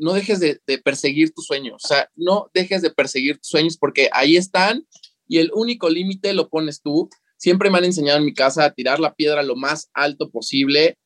no 0.00 0.12
dejes 0.12 0.40
de, 0.40 0.60
perseguir 0.82 1.32
tus 1.32 1.46
sueños, 1.46 1.82
o 1.84 1.88
sea, 1.88 2.08
no 2.16 2.50
dejes 2.54 2.82
de 2.82 2.90
perseguir 2.90 3.36
tus 3.36 3.48
sueños 3.48 3.76
porque 3.76 4.08
ahí 4.12 4.36
están 4.36 4.86
y 5.28 5.38
el 5.38 5.50
único 5.54 5.88
límite 5.88 6.32
lo 6.32 6.48
pones 6.48 6.82
tú. 6.82 7.08
Siempre 7.36 7.70
me 7.70 7.78
han 7.78 7.84
enseñado 7.84 8.18
en 8.18 8.24
mi 8.24 8.34
casa 8.34 8.64
a 8.64 8.72
tirar 8.72 8.98
la 8.98 9.14
piedra 9.14 9.42
lo 9.42 9.56
más 9.56 9.88
alto 9.94 10.30
posible 10.30 10.98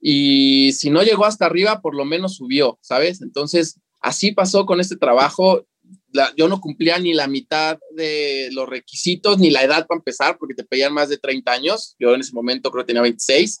y 0.00 0.72
si 0.72 0.90
no 0.90 1.02
llegó 1.02 1.24
hasta 1.24 1.46
arriba, 1.46 1.80
por 1.80 1.94
lo 1.94 2.04
menos 2.04 2.36
subió, 2.36 2.78
¿sabes? 2.80 3.22
Entonces, 3.22 3.80
así 4.00 4.32
pasó 4.32 4.66
con 4.66 4.80
este 4.80 4.96
trabajo. 4.96 5.66
yo 6.36 6.48
no 6.48 6.60
cumplía 6.60 6.98
ni 6.98 7.12
la 7.12 7.26
mitad 7.26 7.78
de 7.94 8.48
los 8.52 8.68
requisitos, 8.68 9.38
ni 9.38 9.50
la 9.50 9.64
edad 9.64 9.86
para 9.86 9.98
empezar, 9.98 10.36
porque 10.38 10.54
te 10.54 10.64
pedían 10.64 10.92
más 10.92 11.08
de 11.08 11.18
30 11.18 11.50
años. 11.50 11.96
Yo 11.98 12.14
en 12.14 12.20
ese 12.20 12.32
momento 12.32 12.70
creo 12.70 12.84
que 12.84 12.88
tenía 12.88 13.02
26, 13.02 13.60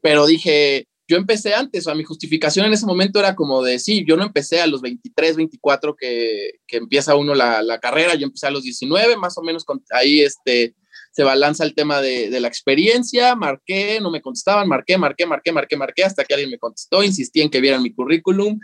pero 0.00 0.26
dije, 0.26 0.86
yo 1.08 1.16
empecé 1.16 1.54
antes, 1.54 1.84
o 1.84 1.84
sea, 1.86 1.94
mi 1.94 2.04
justificación 2.04 2.66
en 2.66 2.74
ese 2.74 2.84
momento 2.84 3.18
era 3.18 3.34
como 3.34 3.62
de, 3.62 3.78
sí, 3.78 4.04
yo 4.06 4.16
no 4.16 4.24
empecé 4.24 4.60
a 4.60 4.66
los 4.66 4.82
23, 4.82 5.36
24 5.36 5.96
que, 5.96 6.60
que 6.66 6.76
empieza 6.76 7.16
uno 7.16 7.34
la, 7.34 7.62
la, 7.62 7.80
carrera, 7.80 8.14
yo 8.14 8.26
empecé 8.26 8.46
a 8.46 8.50
los 8.50 8.62
19, 8.62 9.16
más 9.16 9.38
o 9.38 9.42
menos 9.42 9.64
ahí 9.90 10.20
este, 10.20 10.74
se 11.12 11.24
balanza 11.24 11.64
el 11.64 11.74
tema 11.74 12.02
de, 12.02 12.28
de, 12.28 12.40
la 12.40 12.48
experiencia, 12.48 13.34
marqué, 13.34 14.00
no 14.02 14.10
me 14.10 14.20
contestaban, 14.20 14.68
marqué, 14.68 14.98
marqué, 14.98 15.24
marqué, 15.24 15.50
marqué, 15.50 15.76
marqué, 15.78 16.04
hasta 16.04 16.24
que 16.24 16.34
alguien 16.34 16.50
me 16.50 16.58
contestó, 16.58 17.02
insistí 17.02 17.40
en 17.40 17.48
que 17.48 17.62
vieran 17.62 17.82
mi 17.82 17.94
currículum, 17.94 18.60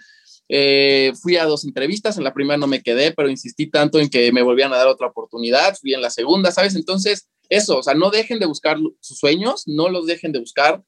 eh, 0.50 1.12
fui 1.22 1.38
a 1.38 1.46
dos 1.46 1.64
entrevistas, 1.64 2.18
en 2.18 2.24
la 2.24 2.34
primera 2.34 2.58
no 2.58 2.66
me 2.66 2.82
quedé, 2.82 3.12
pero 3.12 3.30
insistí 3.30 3.70
tanto 3.70 3.98
en 3.98 4.10
que 4.10 4.30
me 4.32 4.42
volvían 4.42 4.72
a 4.74 4.76
dar 4.76 4.88
otra 4.88 5.06
oportunidad, 5.06 5.76
fui 5.80 5.94
en 5.94 6.02
la 6.02 6.10
segunda, 6.10 6.50
¿sabes? 6.50 6.74
Entonces, 6.74 7.30
eso, 7.48 7.78
o 7.78 7.82
sea, 7.82 7.94
no 7.94 8.10
dejen 8.10 8.38
de 8.38 8.46
buscar 8.46 8.76
sus 9.00 9.18
sueños, 9.18 9.62
no 9.66 9.88
los 9.88 10.06
dejen 10.06 10.32
de 10.32 10.40
buscar, 10.40 10.82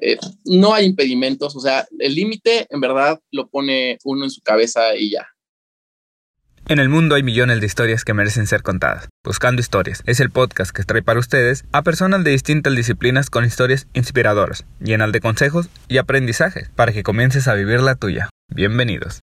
eh, 0.00 0.16
no 0.44 0.74
hay 0.74 0.86
impedimentos, 0.86 1.54
o 1.56 1.60
sea, 1.60 1.86
el 1.98 2.14
límite 2.14 2.66
en 2.70 2.80
verdad 2.80 3.20
lo 3.30 3.48
pone 3.48 3.98
uno 4.04 4.24
en 4.24 4.30
su 4.30 4.40
cabeza 4.40 4.96
y 4.96 5.10
ya. 5.10 5.26
En 6.68 6.78
el 6.78 6.88
mundo 6.88 7.16
hay 7.16 7.24
millones 7.24 7.60
de 7.60 7.66
historias 7.66 8.04
que 8.04 8.14
merecen 8.14 8.46
ser 8.46 8.62
contadas. 8.62 9.08
Buscando 9.24 9.60
Historias 9.60 10.02
es 10.06 10.20
el 10.20 10.30
podcast 10.30 10.70
que 10.74 10.84
trae 10.84 11.02
para 11.02 11.18
ustedes 11.18 11.64
a 11.72 11.82
personas 11.82 12.22
de 12.22 12.30
distintas 12.30 12.74
disciplinas 12.74 13.30
con 13.30 13.44
historias 13.44 13.88
inspiradoras, 13.94 14.64
llenas 14.80 15.10
de 15.10 15.20
consejos 15.20 15.68
y 15.88 15.98
aprendizajes 15.98 16.70
para 16.70 16.92
que 16.92 17.02
comiences 17.02 17.48
a 17.48 17.54
vivir 17.54 17.80
la 17.80 17.96
tuya. 17.96 18.30
Bienvenidos. 18.48 19.22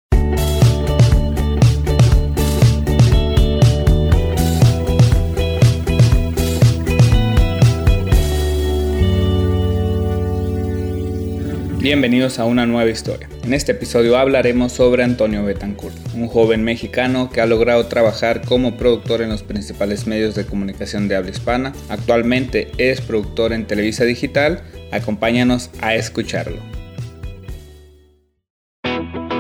Bienvenidos 11.82 12.38
a 12.38 12.46
una 12.46 12.68
nueva 12.68 12.92
historia. 12.92 13.28
En 13.44 13.56
este 13.56 13.72
episodio 13.72 14.16
hablaremos 14.16 14.72
sobre 14.72 15.04
Antonio 15.04 15.44
Betancourt, 15.44 15.96
un 16.14 16.28
joven 16.28 16.64
mexicano 16.64 17.32
que 17.32 17.42
ha 17.42 17.48
logrado 17.48 17.88
trabajar 17.88 18.44
como 18.46 18.78
productor 18.78 19.24
en 19.24 19.30
los 19.30 19.42
principales 19.42 20.06
medios 20.06 20.36
de 20.36 20.46
comunicación 20.46 21.08
de 21.08 21.16
habla 21.16 21.32
hispana. 21.32 21.74
Actualmente 21.90 22.72
es 22.78 23.02
productor 23.02 23.52
en 23.52 23.66
Televisa 23.66 24.04
Digital. 24.04 24.62
Acompáñanos 24.92 25.72
a 25.82 25.96
escucharlo. 25.96 26.60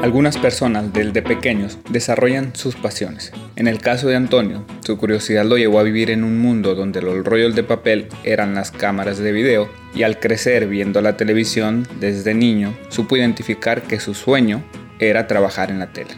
Algunas 0.01 0.35
personas 0.39 0.91
desde 0.93 1.21
pequeños 1.21 1.77
desarrollan 1.91 2.55
sus 2.55 2.75
pasiones. 2.75 3.31
En 3.55 3.67
el 3.67 3.77
caso 3.77 4.07
de 4.07 4.15
Antonio, 4.15 4.65
su 4.83 4.97
curiosidad 4.97 5.45
lo 5.45 5.59
llevó 5.59 5.77
a 5.77 5.83
vivir 5.83 6.09
en 6.09 6.23
un 6.23 6.39
mundo 6.39 6.73
donde 6.73 7.03
los 7.03 7.23
rollos 7.23 7.53
de 7.53 7.61
papel 7.61 8.07
eran 8.23 8.55
las 8.55 8.71
cámaras 8.71 9.19
de 9.19 9.31
video 9.31 9.69
y 9.93 10.03
al 10.03 10.19
crecer 10.19 10.67
viendo 10.67 11.01
la 11.01 11.17
televisión 11.17 11.87
desde 11.99 12.33
niño, 12.33 12.77
supo 12.89 13.17
identificar 13.17 13.83
que 13.83 13.99
su 13.99 14.13
sueño 14.13 14.63
era 14.99 15.27
trabajar 15.27 15.69
en 15.69 15.79
la 15.79 15.91
tele. 15.91 16.11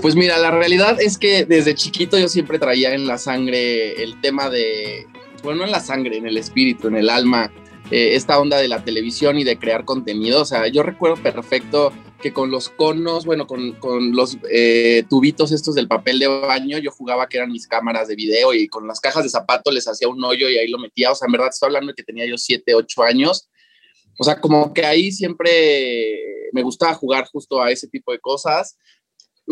Pues 0.00 0.16
mira, 0.16 0.38
la 0.38 0.50
realidad 0.50 1.00
es 1.00 1.16
que 1.16 1.44
desde 1.44 1.74
chiquito 1.74 2.18
yo 2.18 2.28
siempre 2.28 2.58
traía 2.58 2.94
en 2.94 3.06
la 3.06 3.18
sangre 3.18 4.02
el 4.02 4.20
tema 4.20 4.50
de, 4.50 5.06
bueno, 5.42 5.60
no 5.60 5.64
en 5.66 5.70
la 5.70 5.80
sangre, 5.80 6.16
en 6.16 6.26
el 6.26 6.36
espíritu, 6.36 6.88
en 6.88 6.96
el 6.96 7.08
alma, 7.08 7.52
eh, 7.92 8.14
esta 8.14 8.40
onda 8.40 8.56
de 8.56 8.68
la 8.68 8.82
televisión 8.82 9.38
y 9.38 9.44
de 9.44 9.58
crear 9.58 9.84
contenido. 9.84 10.40
O 10.40 10.44
sea, 10.46 10.66
yo 10.68 10.82
recuerdo 10.82 11.22
perfecto 11.22 11.92
que 12.22 12.32
con 12.32 12.50
los 12.50 12.70
conos, 12.70 13.26
bueno, 13.26 13.46
con, 13.46 13.72
con 13.72 14.12
los 14.12 14.38
eh, 14.50 15.04
tubitos 15.10 15.52
estos 15.52 15.74
del 15.74 15.88
papel 15.88 16.18
de 16.18 16.26
baño, 16.26 16.78
yo 16.78 16.90
jugaba 16.90 17.28
que 17.28 17.36
eran 17.36 17.52
mis 17.52 17.66
cámaras 17.66 18.08
de 18.08 18.14
video 18.14 18.54
y 18.54 18.66
con 18.66 18.86
las 18.86 18.98
cajas 18.98 19.24
de 19.24 19.28
zapatos 19.28 19.74
les 19.74 19.86
hacía 19.86 20.08
un 20.08 20.24
hoyo 20.24 20.48
y 20.48 20.56
ahí 20.56 20.68
lo 20.68 20.78
metía. 20.78 21.12
O 21.12 21.14
sea, 21.14 21.26
en 21.26 21.32
verdad 21.32 21.50
estoy 21.50 21.66
hablando 21.66 21.88
de 21.88 21.94
que 21.94 22.02
tenía 22.02 22.26
yo 22.26 22.38
7, 22.38 22.74
8 22.74 23.02
años. 23.02 23.50
O 24.18 24.24
sea, 24.24 24.40
como 24.40 24.72
que 24.72 24.86
ahí 24.86 25.12
siempre 25.12 26.18
me 26.52 26.62
gustaba 26.62 26.94
jugar 26.94 27.26
justo 27.30 27.60
a 27.60 27.70
ese 27.70 27.88
tipo 27.88 28.12
de 28.12 28.20
cosas. 28.20 28.78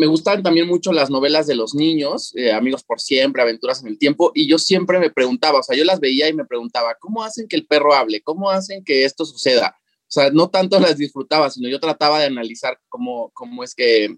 Me 0.01 0.07
gustaban 0.07 0.41
también 0.41 0.67
mucho 0.67 0.91
las 0.91 1.11
novelas 1.11 1.45
de 1.45 1.53
los 1.53 1.75
niños, 1.75 2.33
eh, 2.35 2.51
Amigos 2.51 2.83
por 2.83 2.99
Siempre, 2.99 3.43
Aventuras 3.43 3.83
en 3.83 3.87
el 3.89 3.99
Tiempo, 3.99 4.31
y 4.33 4.47
yo 4.47 4.57
siempre 4.57 4.97
me 4.97 5.11
preguntaba, 5.11 5.59
o 5.59 5.63
sea, 5.63 5.77
yo 5.77 5.85
las 5.85 5.99
veía 5.99 6.27
y 6.27 6.33
me 6.33 6.43
preguntaba, 6.43 6.97
¿cómo 6.99 7.23
hacen 7.23 7.47
que 7.47 7.55
el 7.55 7.67
perro 7.67 7.93
hable? 7.93 8.19
¿Cómo 8.23 8.49
hacen 8.49 8.83
que 8.83 9.05
esto 9.05 9.25
suceda? 9.25 9.77
O 9.77 10.11
sea, 10.11 10.31
no 10.31 10.49
tanto 10.49 10.79
las 10.79 10.97
disfrutaba, 10.97 11.51
sino 11.51 11.69
yo 11.69 11.79
trataba 11.79 12.19
de 12.19 12.25
analizar 12.25 12.79
cómo, 12.89 13.29
cómo 13.35 13.63
es 13.63 13.75
que, 13.75 14.17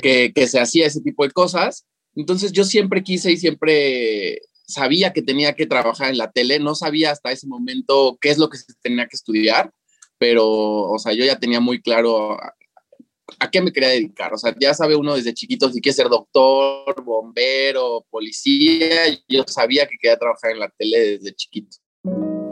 que, 0.00 0.32
que, 0.34 0.46
se 0.46 0.58
hacía 0.58 0.86
ese 0.86 1.02
tipo 1.02 1.22
de 1.22 1.32
cosas. 1.32 1.84
Entonces 2.14 2.50
yo 2.50 2.64
siempre 2.64 3.02
quise 3.02 3.30
y 3.30 3.36
siempre 3.36 4.40
sabía 4.66 5.12
que 5.12 5.20
tenía 5.20 5.52
que 5.52 5.66
trabajar 5.66 6.08
en 6.08 6.16
la 6.16 6.32
tele, 6.32 6.60
no 6.60 6.74
sabía 6.74 7.10
hasta 7.10 7.30
ese 7.30 7.46
momento 7.46 8.16
qué 8.22 8.30
es 8.30 8.38
lo 8.38 8.48
que 8.48 8.56
se 8.56 8.72
tenía 8.80 9.06
que 9.06 9.16
estudiar, 9.16 9.70
pero, 10.16 10.48
o 10.48 10.98
sea, 10.98 11.12
yo 11.12 11.26
ya 11.26 11.38
tenía 11.38 11.60
muy 11.60 11.82
claro 11.82 12.38
a, 13.38 13.50
qué 13.50 13.60
me 13.60 13.72
quería 13.72 13.90
dedicar. 13.90 14.32
O 14.32 14.38
sea, 14.38 14.54
ya 14.58 14.74
sabe 14.74 14.96
uno 14.96 15.14
desde 15.14 15.34
chiquito 15.34 15.70
si 15.70 15.80
quiere 15.80 15.96
ser 15.96 16.08
doctor, 16.08 17.02
bombero, 17.04 18.04
policía, 18.10 19.06
yo 19.28 19.44
sabía 19.46 19.86
que 19.86 19.96
quería 20.00 20.18
trabajar 20.18 20.52
en 20.52 20.60
la 20.60 20.68
tele 20.68 21.18
desde 21.18 21.34
chiquito. 21.34 21.76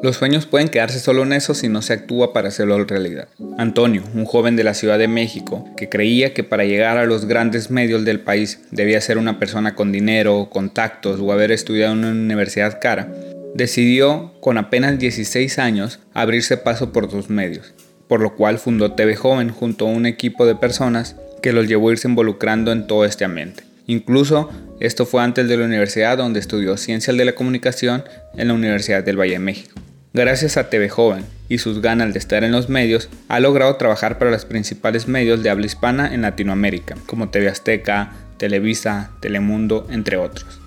Los 0.03 0.17
sueños 0.17 0.47
pueden 0.47 0.71
quedarse 0.71 0.99
solo 0.99 1.25
en 1.25 1.35
eso 1.35 1.53
si 1.53 1.69
no 1.69 1.83
se 1.83 1.93
actúa 1.93 2.33
para 2.33 2.49
hacerlo 2.49 2.83
realidad. 2.85 3.29
Antonio, 3.59 4.03
un 4.15 4.25
joven 4.25 4.57
de 4.57 4.65
la 4.65 4.73
Ciudad 4.73 4.99
de 4.99 5.09
México, 5.09 5.67
que 5.77 5.91
creía 5.91 6.33
que 6.33 6.43
para 6.43 6.65
llegar 6.65 6.97
a 6.97 7.05
los 7.05 7.27
grandes 7.27 7.71
medios 7.71 8.07
del 8.07 8.21
país 8.21 8.63
debía 8.71 9.03
ser 9.03 9.19
una 9.19 9.39
persona 9.39 9.75
con 9.75 9.93
dinero, 9.93 10.49
contactos 10.51 11.21
o 11.21 11.33
haber 11.33 11.53
estudiado 11.53 11.93
en 11.93 11.99
una 11.99 12.13
universidad 12.13 12.79
cara, 12.81 13.13
decidió, 13.55 14.33
con 14.41 14.57
apenas 14.57 14.99
16 14.99 15.59
años, 15.59 15.99
abrirse 16.15 16.57
paso 16.57 16.93
por 16.93 17.11
sus 17.11 17.29
medios, 17.29 17.75
por 18.11 18.21
lo 18.21 18.35
cual 18.35 18.59
fundó 18.59 18.91
TV 18.95 19.15
Joven 19.15 19.51
junto 19.51 19.87
a 19.87 19.91
un 19.93 20.05
equipo 20.05 20.45
de 20.45 20.57
personas 20.57 21.15
que 21.43 21.53
los 21.53 21.69
llevó 21.69 21.89
a 21.91 21.93
irse 21.93 22.09
involucrando 22.09 22.73
en 22.73 22.89
todo 22.89 23.05
este 23.05 23.25
ambiente. 23.25 23.63
Incluso 23.87 24.51
esto 24.81 25.07
fue 25.07 25.23
antes 25.23 25.49
de 25.49 25.57
la 25.57 25.65
universidad 25.65 26.19
donde 26.19 26.41
estudió 26.41 26.77
Ciencias 26.77 27.17
de 27.17 27.25
la 27.25 27.37
Comunicación 27.37 28.03
en 28.37 28.49
la 28.49 28.55
Universidad 28.55 29.05
del 29.05 29.17
Valle 29.17 29.35
de 29.35 29.39
México. 29.39 29.81
Gracias 30.13 30.57
a 30.57 30.69
TV 30.71 30.89
Joven 30.89 31.25
y 31.49 31.59
sus 31.59 31.81
ganas 31.81 32.13
de 32.13 32.19
estar 32.19 32.43
en 32.43 32.51
los 32.51 32.69
medios, 32.69 33.09
ha 33.29 33.39
logrado 33.39 33.77
trabajar 33.77 34.19
para 34.19 34.33
los 34.33 34.45
principales 34.45 35.07
medios 35.07 35.45
de 35.45 35.51
habla 35.51 35.67
hispana 35.67 36.13
en 36.13 36.23
Latinoamérica, 36.23 36.97
como 37.07 37.29
TV 37.29 37.49
Azteca, 37.49 38.11
Televisa, 38.39 39.13
Telemundo, 39.21 39.87
entre 39.89 40.17
otros. 40.17 40.60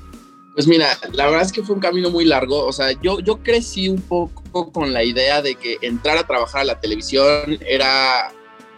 Pues 0.53 0.68
mira, 0.68 0.97
la 1.14 1.25
verdad 1.25 1.41
es 1.41 1.52
que 1.52 1.64
fue 1.64 1.75
un 1.75 1.81
camino 1.81 2.09
muy 2.09 2.25
largo. 2.25 2.66
O 2.66 2.72
sea, 2.72 2.91
yo, 3.02 3.19
yo 3.19 3.38
crecí 3.38 3.90
un 3.90 4.02
poco 4.02 4.72
con 4.72 4.94
la 4.94 5.03
idea 5.03 5.41
de 5.41 5.56
que 5.56 5.78
entrar 5.81 6.18
a 6.18 6.28
trabajar 6.28 6.62
a 6.62 6.66
la 6.66 6.80
televisión 6.80 7.58
era, 7.66 8.31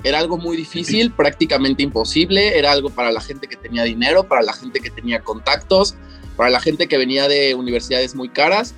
era 0.04 0.20
algo 0.20 0.38
muy 0.38 0.56
difícil, 0.56 1.12
prácticamente 1.12 1.84
imposible. 1.84 2.58
Era 2.58 2.72
algo 2.72 2.90
para 2.90 3.12
la 3.12 3.22
gente 3.22 3.48
que 3.48 3.58
tenía 3.58 3.84
dinero, 3.84 4.24
para 4.28 4.42
la 4.42 4.54
gente 4.54 4.80
que 4.80 4.90
tenía 4.90 5.20
contactos, 5.22 5.96
para 6.38 6.50
la 6.50 6.62
gente 6.62 6.88
que 6.88 6.98
venía 6.98 7.28
de 7.28 7.56
universidades 7.56 8.16
muy 8.16 8.30
caras 8.30 8.74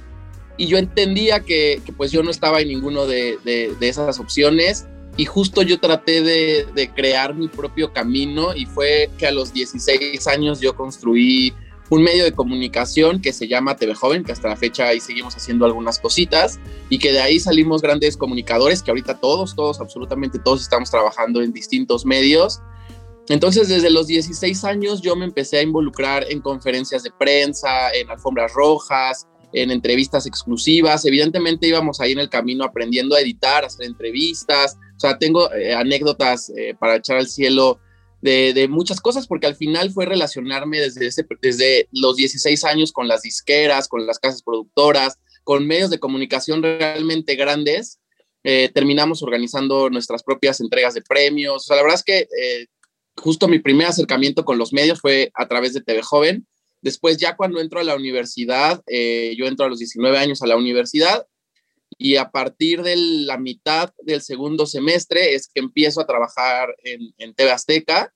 y 0.57 0.67
yo 0.67 0.77
entendía 0.77 1.41
que, 1.41 1.81
que, 1.85 1.93
pues 1.93 2.11
yo 2.11 2.23
no 2.23 2.31
estaba 2.31 2.59
en 2.61 2.67
ninguno 2.67 3.05
de, 3.05 3.37
de, 3.45 3.73
de 3.79 3.89
esas 3.89 4.19
opciones 4.19 4.87
y 5.15 5.25
justo 5.25 5.61
yo 5.61 5.79
traté 5.79 6.21
de, 6.21 6.67
de, 6.75 6.89
crear 6.89 7.35
mi 7.35 7.47
propio 7.47 7.93
camino 7.93 8.55
y 8.55 8.65
fue 8.65 9.09
que 9.17 9.27
a 9.27 9.31
los 9.31 9.53
16 9.53 10.27
años 10.27 10.59
yo 10.59 10.75
construí 10.75 11.53
un 11.89 12.03
medio 12.03 12.23
de 12.23 12.33
comunicación 12.33 13.21
que 13.21 13.33
se 13.33 13.47
llama 13.47 13.75
TV 13.75 13.95
Joven, 13.95 14.23
que 14.23 14.31
hasta 14.31 14.49
la 14.49 14.55
fecha 14.55 14.87
ahí 14.87 14.99
seguimos 14.99 15.35
haciendo 15.35 15.65
algunas 15.65 15.99
cositas 15.99 16.59
y 16.89 16.99
que 16.99 17.11
de 17.11 17.19
ahí 17.19 17.39
salimos 17.39 17.81
grandes 17.81 18.17
comunicadores, 18.17 18.83
que 18.83 18.91
ahorita 18.91 19.19
todos, 19.19 19.55
todos, 19.55 19.79
absolutamente 19.79 20.39
todos 20.39 20.61
estamos 20.61 20.91
trabajando 20.91 21.41
en 21.41 21.53
distintos 21.53 22.05
medios. 22.05 22.61
Entonces, 23.29 23.67
desde 23.67 23.89
los 23.89 24.07
16 24.07 24.63
años 24.63 25.01
yo 25.01 25.15
me 25.15 25.25
empecé 25.25 25.57
a 25.57 25.61
involucrar 25.61 26.25
en 26.29 26.41
conferencias 26.41 27.03
de 27.03 27.11
prensa, 27.11 27.91
en 27.93 28.09
alfombras 28.09 28.53
rojas, 28.53 29.27
en 29.53 29.71
entrevistas 29.71 30.25
exclusivas. 30.25 31.05
Evidentemente 31.05 31.67
íbamos 31.67 31.99
ahí 31.99 32.13
en 32.13 32.19
el 32.19 32.29
camino 32.29 32.63
aprendiendo 32.63 33.15
a 33.15 33.21
editar, 33.21 33.63
a 33.63 33.67
hacer 33.67 33.85
entrevistas. 33.85 34.77
O 34.95 34.99
sea, 34.99 35.17
tengo 35.17 35.51
eh, 35.53 35.73
anécdotas 35.73 36.51
eh, 36.55 36.75
para 36.79 36.95
echar 36.95 37.17
al 37.17 37.27
cielo 37.27 37.79
de, 38.21 38.67
muchas 38.69 38.99
cosas, 38.99 39.27
porque 39.27 39.47
al 39.47 39.55
final 39.55 39.91
fue 39.91 40.05
relacionarme 40.05 40.79
desde, 40.79 41.09
desde 41.41 41.87
los 41.91 42.15
16 42.15 42.63
años 42.65 42.91
con 42.91 43.07
las 43.07 43.21
disqueras, 43.21 43.87
con 43.87 44.05
las 44.05 44.19
casas 44.19 44.43
productoras, 44.43 45.17
con 45.43 45.67
medios 45.67 45.89
de 45.89 45.99
comunicación 45.99 46.61
realmente 46.61 47.35
grandes. 47.35 47.99
eh, 48.43 48.69
terminamos 48.73 49.23
organizando 49.23 49.89
nuestras 49.89 50.23
propias 50.23 50.61
entregas 50.61 50.93
de 50.93 51.01
premios. 51.01 51.55
O 51.55 51.59
sea, 51.59 51.75
la 51.75 51.81
verdad 51.81 51.99
es 51.99 52.03
que 52.03 52.19
eh, 52.19 52.67
justo 53.17 53.47
mi 53.47 53.59
primer 53.59 53.87
acercamiento 53.87 54.45
con 54.45 54.57
los 54.57 54.71
medios 54.71 55.01
fue 55.01 55.31
a 55.33 55.47
través 55.47 55.73
de 55.73 55.81
TV 55.81 56.01
Joven. 56.01 56.47
Después, 56.81 57.17
ya 57.17 57.35
cuando 57.35 57.59
entro 57.59 57.79
a 57.79 57.83
la 57.83 57.95
universidad, 57.95 58.81
eh, 58.87 59.35
yo 59.37 59.47
entro 59.47 59.65
a 59.65 59.69
los 59.69 59.79
19 59.79 60.17
años 60.17 60.41
a 60.41 60.47
la 60.47 60.55
universidad 60.55 61.25
y 61.97 62.17
a 62.17 62.29
partir 62.29 62.83
de 62.83 62.95
la 62.95 63.37
mitad 63.37 63.91
del 64.03 64.21
segundo 64.21 64.65
semestre 64.65 65.33
es 65.33 65.47
que 65.47 65.59
empiezo 65.59 66.01
a 66.01 66.07
trabajar 66.07 66.75
en, 66.83 67.13
en 67.17 67.33
TV 67.33 67.51
Azteca 67.51 68.13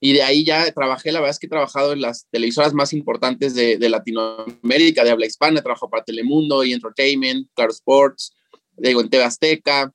y 0.00 0.12
de 0.12 0.22
ahí 0.22 0.44
ya 0.44 0.70
trabajé, 0.72 1.10
la 1.10 1.20
verdad 1.20 1.32
es 1.32 1.38
que 1.38 1.46
he 1.46 1.50
trabajado 1.50 1.92
en 1.92 2.00
las 2.00 2.28
televisoras 2.30 2.72
más 2.72 2.92
importantes 2.92 3.54
de, 3.54 3.78
Latinoamérica, 3.88 5.02
de 5.02 5.10
habla 5.10 5.26
hispana, 5.26 5.58
he 5.58 5.62
trabajado 5.62 5.90
para 5.90 6.04
Telemundo 6.04 6.62
y 6.62 6.72
Entertainment, 6.72 7.48
Claro 7.54 7.72
Sports, 7.72 8.32
digo, 8.76 9.00
en 9.00 9.10
TV 9.10 9.24
Azteca 9.24 9.92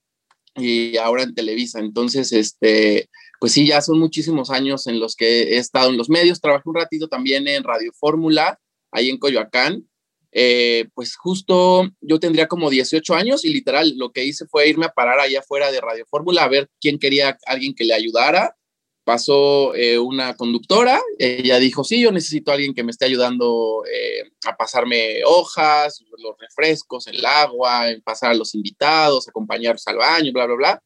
y 0.55 0.97
ahora 0.97 1.23
en 1.23 1.33
Televisa. 1.33 1.79
Entonces, 1.79 2.33
este, 2.33 3.09
pues 3.39 3.53
sí, 3.53 3.65
ya 3.65 3.81
son 3.81 3.97
muchísimos 3.97 4.49
años 4.49 4.87
en 4.87 4.99
los 4.99 5.15
que 5.15 5.55
he 5.55 5.57
estado 5.57 5.89
en 5.89 5.97
los 5.97 6.09
medios. 6.09 6.41
Trabajé 6.41 6.69
un 6.69 6.75
ratito 6.75 7.07
también 7.07 7.47
en 7.47 7.63
Radio 7.63 7.93
Fórmula, 7.93 8.59
ahí 8.91 9.09
en 9.09 9.17
Coyoacán. 9.17 9.87
Eh, 10.35 10.87
pues 10.95 11.15
justo 11.15 11.87
yo 12.01 12.19
tendría 12.19 12.47
como 12.47 12.71
18 12.71 13.13
años 13.13 13.45
y 13.45 13.53
literal 13.53 13.93
lo 13.97 14.11
que 14.11 14.25
hice 14.25 14.47
fue 14.47 14.67
irme 14.67 14.87
a 14.87 14.89
parar 14.89 15.19
allá 15.19 15.41
afuera 15.41 15.71
de 15.71 15.79
Radio 15.79 16.05
Fórmula 16.09 16.43
a 16.43 16.47
ver 16.47 16.69
quién 16.81 16.97
quería 16.97 17.37
alguien 17.45 17.75
que 17.75 17.83
le 17.83 17.93
ayudara 17.93 18.55
pasó 19.03 19.75
eh, 19.75 19.99
una 19.99 20.35
conductora, 20.35 21.01
ella 21.19 21.59
dijo, 21.59 21.83
sí, 21.83 22.01
yo 22.01 22.11
necesito 22.11 22.51
a 22.51 22.55
alguien 22.55 22.73
que 22.73 22.83
me 22.83 22.91
esté 22.91 23.05
ayudando 23.05 23.83
eh, 23.91 24.31
a 24.45 24.55
pasarme 24.55 25.23
hojas, 25.25 26.03
los 26.17 26.35
refrescos, 26.39 27.07
el 27.07 27.25
agua, 27.25 27.85
pasar 28.03 28.31
a 28.31 28.35
los 28.35 28.55
invitados, 28.55 29.27
acompañarlos 29.27 29.87
al 29.87 29.97
baño, 29.97 30.31
bla, 30.31 30.45
bla, 30.45 30.55
bla. 30.55 30.83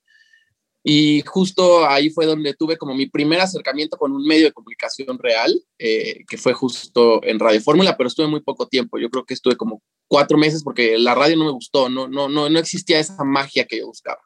Y 0.89 1.21
justo 1.25 1.85
ahí 1.85 2.09
fue 2.09 2.25
donde 2.25 2.53
tuve 2.53 2.77
como 2.77 2.95
mi 2.95 3.07
primer 3.07 3.41
acercamiento 3.41 3.97
con 3.97 4.13
un 4.13 4.25
medio 4.25 4.45
de 4.45 4.53
comunicación 4.53 5.19
real, 5.19 5.53
eh, 5.77 6.23
que 6.29 6.37
fue 6.37 6.53
justo 6.53 7.21
en 7.23 7.39
Radio 7.39 7.59
Fórmula, 7.59 7.97
pero 7.97 8.07
estuve 8.07 8.27
muy 8.27 8.39
poco 8.39 8.69
tiempo. 8.69 8.97
Yo 8.97 9.09
creo 9.09 9.25
que 9.25 9.33
estuve 9.33 9.57
como 9.57 9.81
cuatro 10.07 10.37
meses 10.37 10.63
porque 10.63 10.97
la 10.97 11.13
radio 11.13 11.35
no 11.35 11.43
me 11.43 11.51
gustó, 11.51 11.89
no, 11.89 12.07
no, 12.07 12.29
no, 12.29 12.49
no 12.49 12.57
existía 12.57 12.99
esa 12.99 13.21
magia 13.25 13.65
que 13.65 13.79
yo 13.79 13.87
buscaba. 13.87 14.19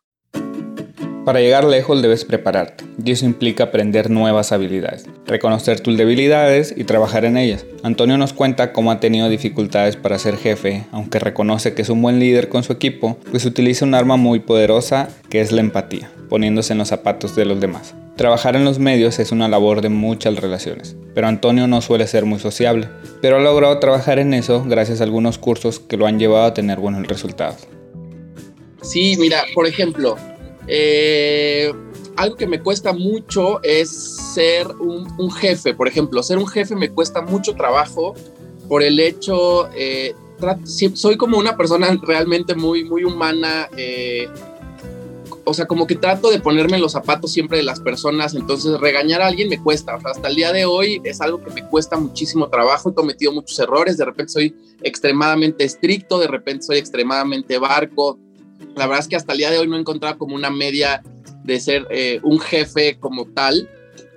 Para 1.25 1.39
llegar 1.39 1.63
lejos 1.63 1.99
debes 2.03 2.25
prepararte, 2.25 2.83
y 3.03 3.09
eso 3.09 3.25
implica 3.25 3.65
aprender 3.65 4.11
nuevas 4.11 4.51
habilidades, 4.51 5.07
reconocer 5.25 5.79
tus 5.79 5.97
debilidades 5.97 6.75
y 6.77 6.83
trabajar 6.83 7.25
en 7.25 7.37
ellas. 7.37 7.65
Antonio 7.81 8.19
nos 8.19 8.33
cuenta 8.33 8.71
cómo 8.71 8.91
ha 8.91 8.99
tenido 8.99 9.29
dificultades 9.29 9.95
para 9.95 10.19
ser 10.19 10.37
jefe, 10.37 10.85
aunque 10.91 11.17
reconoce 11.17 11.73
que 11.73 11.81
es 11.81 11.89
un 11.89 12.03
buen 12.03 12.19
líder 12.19 12.49
con 12.49 12.63
su 12.63 12.73
equipo, 12.73 13.17
pues 13.31 13.45
utiliza 13.45 13.85
un 13.85 13.95
arma 13.95 14.15
muy 14.15 14.39
poderosa 14.39 15.09
que 15.29 15.41
es 15.41 15.51
la 15.51 15.61
empatía, 15.61 16.11
poniéndose 16.31 16.71
en 16.71 16.79
los 16.79 16.87
zapatos 16.87 17.35
de 17.35 17.43
los 17.43 17.59
demás. 17.59 17.93
Trabajar 18.15 18.55
en 18.55 18.63
los 18.63 18.79
medios 18.79 19.19
es 19.19 19.33
una 19.33 19.49
labor 19.49 19.81
de 19.81 19.89
muchas 19.89 20.33
relaciones, 20.37 20.95
pero 21.13 21.27
Antonio 21.27 21.67
no 21.67 21.81
suele 21.81 22.07
ser 22.07 22.23
muy 22.23 22.39
sociable, 22.39 22.87
pero 23.21 23.35
ha 23.35 23.39
logrado 23.41 23.77
trabajar 23.79 24.17
en 24.17 24.33
eso 24.33 24.63
gracias 24.65 25.01
a 25.01 25.03
algunos 25.03 25.37
cursos 25.37 25.81
que 25.81 25.97
lo 25.97 26.05
han 26.05 26.19
llevado 26.19 26.45
a 26.45 26.53
tener 26.53 26.79
buenos 26.79 27.05
resultados. 27.05 27.67
Sí, 28.81 29.17
mira, 29.19 29.43
por 29.53 29.67
ejemplo, 29.67 30.15
eh, 30.67 31.69
algo 32.15 32.37
que 32.37 32.47
me 32.47 32.61
cuesta 32.61 32.93
mucho 32.93 33.61
es 33.61 33.89
ser 34.33 34.67
un, 34.67 35.31
jefe, 35.33 35.73
por 35.73 35.89
ejemplo, 35.89 36.23
ser 36.23 36.37
un 36.37 36.47
jefe 36.47 36.77
me 36.77 36.91
cuesta 36.91 37.21
mucho 37.21 37.55
trabajo 37.55 38.13
por 38.69 38.83
el 38.83 39.01
hecho, 39.01 39.69
eh, 39.75 40.15
soy 40.93 41.17
como 41.17 41.37
una 41.37 41.57
persona 41.57 41.89
realmente 42.01 42.55
muy, 42.55 42.85
muy 42.85 43.03
humana, 43.03 43.67
eh, 43.75 44.29
o 45.45 45.53
sea, 45.53 45.65
como 45.65 45.87
que 45.87 45.95
trato 45.95 46.29
de 46.29 46.39
ponerme 46.39 46.77
en 46.77 46.81
los 46.81 46.91
zapatos 46.91 47.31
siempre 47.31 47.57
de 47.57 47.63
las 47.63 47.79
personas, 47.79 48.35
entonces 48.35 48.79
regañar 48.79 49.21
a 49.21 49.27
alguien 49.27 49.49
me 49.49 49.61
cuesta, 49.61 49.97
hasta 50.03 50.27
el 50.27 50.35
día 50.35 50.51
de 50.51 50.65
hoy 50.65 51.01
es 51.03 51.21
algo 51.21 51.43
que 51.43 51.51
me 51.51 51.67
cuesta 51.67 51.97
muchísimo 51.97 52.49
trabajo, 52.49 52.89
he 52.89 52.93
cometido 52.93 53.31
muchos 53.31 53.57
errores, 53.59 53.97
de 53.97 54.05
repente 54.05 54.33
soy 54.33 54.55
extremadamente 54.83 55.63
estricto, 55.63 56.19
de 56.19 56.27
repente 56.27 56.65
soy 56.65 56.77
extremadamente 56.77 57.57
barco, 57.57 58.19
la 58.75 58.85
verdad 58.85 58.99
es 58.99 59.07
que 59.07 59.15
hasta 59.15 59.33
el 59.33 59.39
día 59.39 59.51
de 59.51 59.59
hoy 59.59 59.67
no 59.67 59.75
he 59.75 59.79
encontrado 59.79 60.17
como 60.17 60.35
una 60.35 60.49
media 60.49 61.03
de 61.43 61.59
ser 61.59 61.87
eh, 61.89 62.19
un 62.23 62.39
jefe 62.39 62.97
como 62.99 63.25
tal, 63.27 63.69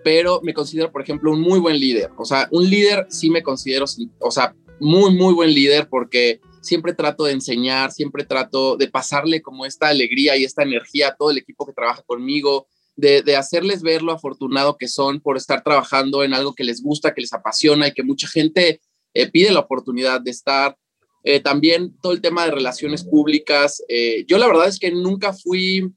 pero 0.04 0.40
me 0.42 0.54
considero, 0.54 0.92
por 0.92 1.02
ejemplo, 1.02 1.32
un 1.32 1.40
muy 1.40 1.58
buen 1.58 1.78
líder. 1.78 2.10
O 2.18 2.24
sea, 2.24 2.46
un 2.52 2.68
líder 2.68 3.06
sí 3.08 3.30
me 3.30 3.42
considero, 3.42 3.86
o 4.20 4.30
sea, 4.30 4.54
muy, 4.80 5.14
muy 5.14 5.32
buen 5.32 5.52
líder 5.52 5.88
porque 5.88 6.40
siempre 6.64 6.94
trato 6.94 7.24
de 7.24 7.32
enseñar, 7.32 7.92
siempre 7.92 8.24
trato 8.24 8.76
de 8.76 8.88
pasarle 8.88 9.42
como 9.42 9.66
esta 9.66 9.88
alegría 9.88 10.36
y 10.36 10.44
esta 10.44 10.62
energía 10.62 11.08
a 11.08 11.16
todo 11.16 11.30
el 11.30 11.38
equipo 11.38 11.66
que 11.66 11.72
trabaja 11.72 12.02
conmigo, 12.02 12.66
de, 12.96 13.36
hacerles 13.36 13.82
ver 13.82 14.02
lo 14.02 14.12
afortunado 14.12 14.76
que 14.76 14.88
son 14.88 15.20
por 15.20 15.36
estar 15.36 15.62
trabajando 15.62 16.22
en 16.22 16.32
algo 16.32 16.54
que 16.54 16.64
les 16.64 16.82
gusta, 16.82 17.12
que 17.12 17.20
les 17.20 17.32
apasiona 17.32 17.88
y 17.88 17.92
que 17.92 18.02
mucha 18.02 18.28
gente 18.28 18.80
eh, 19.14 19.30
pide 19.30 19.50
la 19.52 19.60
oportunidad 19.60 20.20
de 20.20 20.30
estar. 20.30 20.76
Eh, 21.24 21.40
también 21.40 21.96
todo 22.00 22.12
el 22.12 22.20
tema 22.20 22.44
de 22.44 22.52
relaciones 22.52 23.02
públicas. 23.02 23.82
Eh, 23.88 24.24
yo 24.28 24.38
la 24.38 24.46
verdad 24.46 24.68
es 24.68 24.78
que 24.78 24.90
nunca 24.90 25.32
fui 25.32 25.92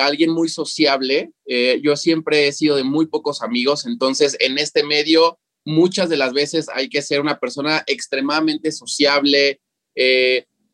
alguien 0.00 0.30
muy 0.30 0.48
sociable. 0.48 1.32
yo 1.82 1.96
siempre 1.96 2.46
he 2.46 2.52
sido 2.52 2.76
de 2.76 2.84
muy 2.84 3.06
pocos 3.06 3.42
amigos. 3.42 3.86
Entonces, 3.86 4.36
en 4.38 4.56
este 4.56 4.84
medio, 4.84 5.40
muchas 5.64 6.08
de 6.08 6.16
las 6.16 6.32
veces 6.32 6.68
hay 6.72 6.88
que 6.88 7.02
ser 7.02 7.20
una 7.20 7.40
persona 7.40 7.82
extremadamente 7.88 8.70
sociable. 8.70 9.60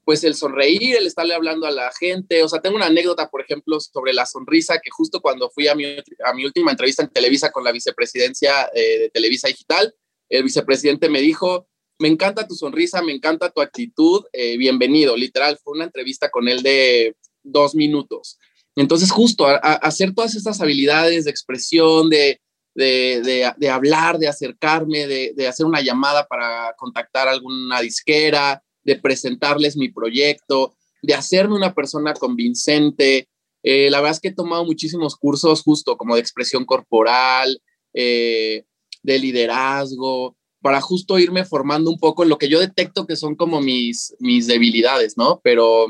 Pues 0.04 0.24
el 0.24 0.34
sonreír, 0.34 0.96
el 0.96 1.06
estarle 1.06 1.34
hablando 1.34 1.66
a 1.66 1.70
la 1.70 1.92
gente. 1.98 2.42
O 2.42 2.48
sea, 2.48 2.60
tengo 2.60 2.76
una 2.76 2.86
anécdota, 2.86 3.28
por 3.28 3.42
ejemplo, 3.42 3.78
sobre 3.80 4.12
la 4.12 4.26
sonrisa, 4.26 4.80
que 4.82 4.90
justo 4.90 5.20
cuando 5.20 5.50
fui 5.50 5.68
a 5.68 5.74
mi, 5.74 5.84
a 6.24 6.34
mi 6.34 6.44
última 6.44 6.70
entrevista 6.70 7.02
en 7.02 7.10
Televisa 7.10 7.50
con 7.50 7.64
la 7.64 7.72
vicepresidencia 7.72 8.70
de 8.74 9.10
Televisa 9.12 9.48
Digital, 9.48 9.94
el 10.28 10.44
vicepresidente 10.44 11.08
me 11.08 11.20
dijo, 11.20 11.68
me 12.00 12.08
encanta 12.08 12.46
tu 12.46 12.54
sonrisa, 12.54 13.02
me 13.02 13.12
encanta 13.12 13.50
tu 13.50 13.60
actitud, 13.60 14.24
eh, 14.32 14.56
bienvenido, 14.56 15.16
literal, 15.16 15.58
fue 15.62 15.74
una 15.74 15.84
entrevista 15.84 16.30
con 16.30 16.48
él 16.48 16.62
de 16.62 17.14
dos 17.42 17.74
minutos. 17.74 18.38
Entonces, 18.74 19.10
justo 19.10 19.46
hacer 19.46 20.14
todas 20.14 20.34
estas 20.34 20.60
habilidades 20.62 21.26
de 21.26 21.30
expresión, 21.30 22.08
de, 22.08 22.40
de, 22.74 23.68
hablar, 23.68 24.18
de 24.18 24.28
acercarme, 24.28 25.06
de, 25.06 25.46
hacer 25.46 25.66
una 25.66 25.82
llamada 25.82 26.26
para 26.26 26.72
contactar 26.78 27.28
alguna 27.28 27.82
disquera, 27.82 28.62
de 28.90 29.00
presentarles 29.00 29.76
mi 29.76 29.88
proyecto, 29.88 30.74
de 31.02 31.14
hacerme 31.14 31.54
una 31.54 31.74
persona 31.74 32.12
convincente. 32.12 33.28
Eh, 33.62 33.88
la 33.90 33.98
verdad 33.98 34.16
es 34.16 34.20
que 34.20 34.28
he 34.28 34.34
tomado 34.34 34.64
muchísimos 34.64 35.16
cursos 35.16 35.62
justo 35.62 35.96
como 35.96 36.14
de 36.14 36.20
expresión 36.20 36.64
corporal, 36.64 37.60
eh, 37.94 38.64
de 39.02 39.18
liderazgo, 39.18 40.36
para 40.60 40.80
justo 40.80 41.18
irme 41.18 41.44
formando 41.44 41.90
un 41.90 41.98
poco 41.98 42.22
en 42.22 42.28
lo 42.28 42.38
que 42.38 42.48
yo 42.48 42.58
detecto 42.58 43.06
que 43.06 43.16
son 43.16 43.36
como 43.36 43.60
mis, 43.60 44.14
mis 44.18 44.46
debilidades, 44.46 45.16
¿no? 45.16 45.40
Pero 45.44 45.86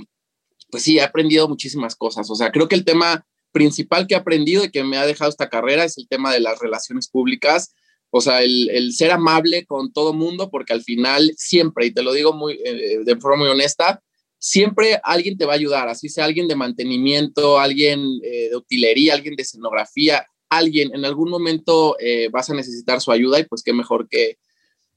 pues 0.71 0.83
sí, 0.85 0.99
he 0.99 1.03
aprendido 1.03 1.49
muchísimas 1.49 1.97
cosas. 1.97 2.31
O 2.31 2.35
sea, 2.35 2.53
creo 2.53 2.69
que 2.69 2.77
el 2.77 2.85
tema 2.85 3.27
principal 3.51 4.07
que 4.07 4.15
he 4.15 4.19
aprendido 4.19 4.65
y 4.65 4.71
que 4.71 4.85
me 4.85 4.99
ha 4.99 5.07
dejado 5.07 5.31
esta 5.31 5.49
carrera 5.49 5.85
es 5.85 5.99
el 5.99 6.07
tema 6.07 6.33
de 6.33 6.41
las 6.41 6.61
relaciones 6.61 7.09
públicas. 7.09 7.75
O 8.11 8.21
sea, 8.21 8.43
el, 8.43 8.93
ser 8.93 9.13
amable 9.13 9.65
con 9.67 9.93
todo 9.93 10.13
mundo, 10.13 10.51
porque 10.51 10.73
al 10.73 10.83
final 10.83 11.33
siempre, 11.37 11.87
y 11.87 11.93
te 11.93 12.03
lo 12.03 12.13
digo 12.13 12.33
muy, 12.33 12.61
eh, 12.65 12.99
de 13.05 13.17
forma 13.17 13.45
muy 13.45 13.49
honesta, 13.49 14.03
siempre 14.39 15.01
alguien 15.05 15.39
te 15.39 15.45
va 15.45 15.53
a 15.53 15.57
ayudar, 15.57 15.89
así 15.89 16.09
sea 16.09 16.25
alguien 16.25 16.49
de 16.49 16.57
mantenimiento, 16.57 17.61
alguien 17.61 18.01
eh, 18.25 18.49
de 18.51 18.57
utilería, 18.57 19.15
alguien 19.15 19.37
de 19.37 19.43
escenografía, 19.43 20.27
alguien 20.49 20.93
en 20.95 21.05
algún 21.05 21.31
momento 21.31 21.97
eh, 22.01 22.29
vas 22.33 22.51
a 22.51 22.55
necesitar 22.55 23.01
su 23.01 23.13
ayuda 23.13 23.39
y 23.39 23.45
pues 23.45 23.63
qué 23.63 23.73
mejor 23.73 24.09
que, 24.09 24.39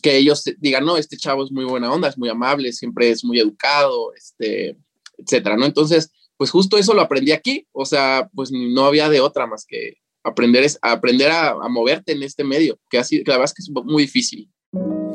que 0.02 0.18
ellos 0.18 0.44
digan, 0.58 0.86
no, 0.86 0.98
este 0.98 1.18
chavo 1.18 1.44
es 1.44 1.52
muy 1.52 1.66
buena 1.66 1.92
onda, 1.92 2.08
es 2.08 2.18
muy 2.18 2.30
amable, 2.30 2.74
siempre 2.74 3.10
es 3.10 3.24
muy 3.24 3.40
educado, 3.40 4.14
este, 4.16 4.78
etcétera, 5.18 5.56
¿no? 5.58 5.66
Entonces, 5.66 6.12
pues 6.38 6.50
justo 6.50 6.78
eso 6.78 6.94
lo 6.94 7.02
aprendí 7.02 7.32
aquí, 7.32 7.68
o 7.74 7.86
sea, 7.86 8.30
pues 8.34 8.52
no 8.52 8.86
había 8.86 9.10
de 9.10 9.22
otra 9.22 9.46
más 9.46 9.66
que 9.66 10.03
aprender, 10.24 10.64
es, 10.64 10.80
aprender 10.82 11.32
a, 11.32 11.56
moverte 11.70 12.14
en 12.14 12.24
este 12.24 12.44
medio, 12.44 12.78
que 12.90 12.98
así, 12.98 13.24
que 13.24 13.32
la 13.32 13.38
verdad 13.38 13.52
es 13.52 13.54
que 13.54 13.62
es 13.62 13.86
muy 13.86 14.04
difícil. 14.04 14.50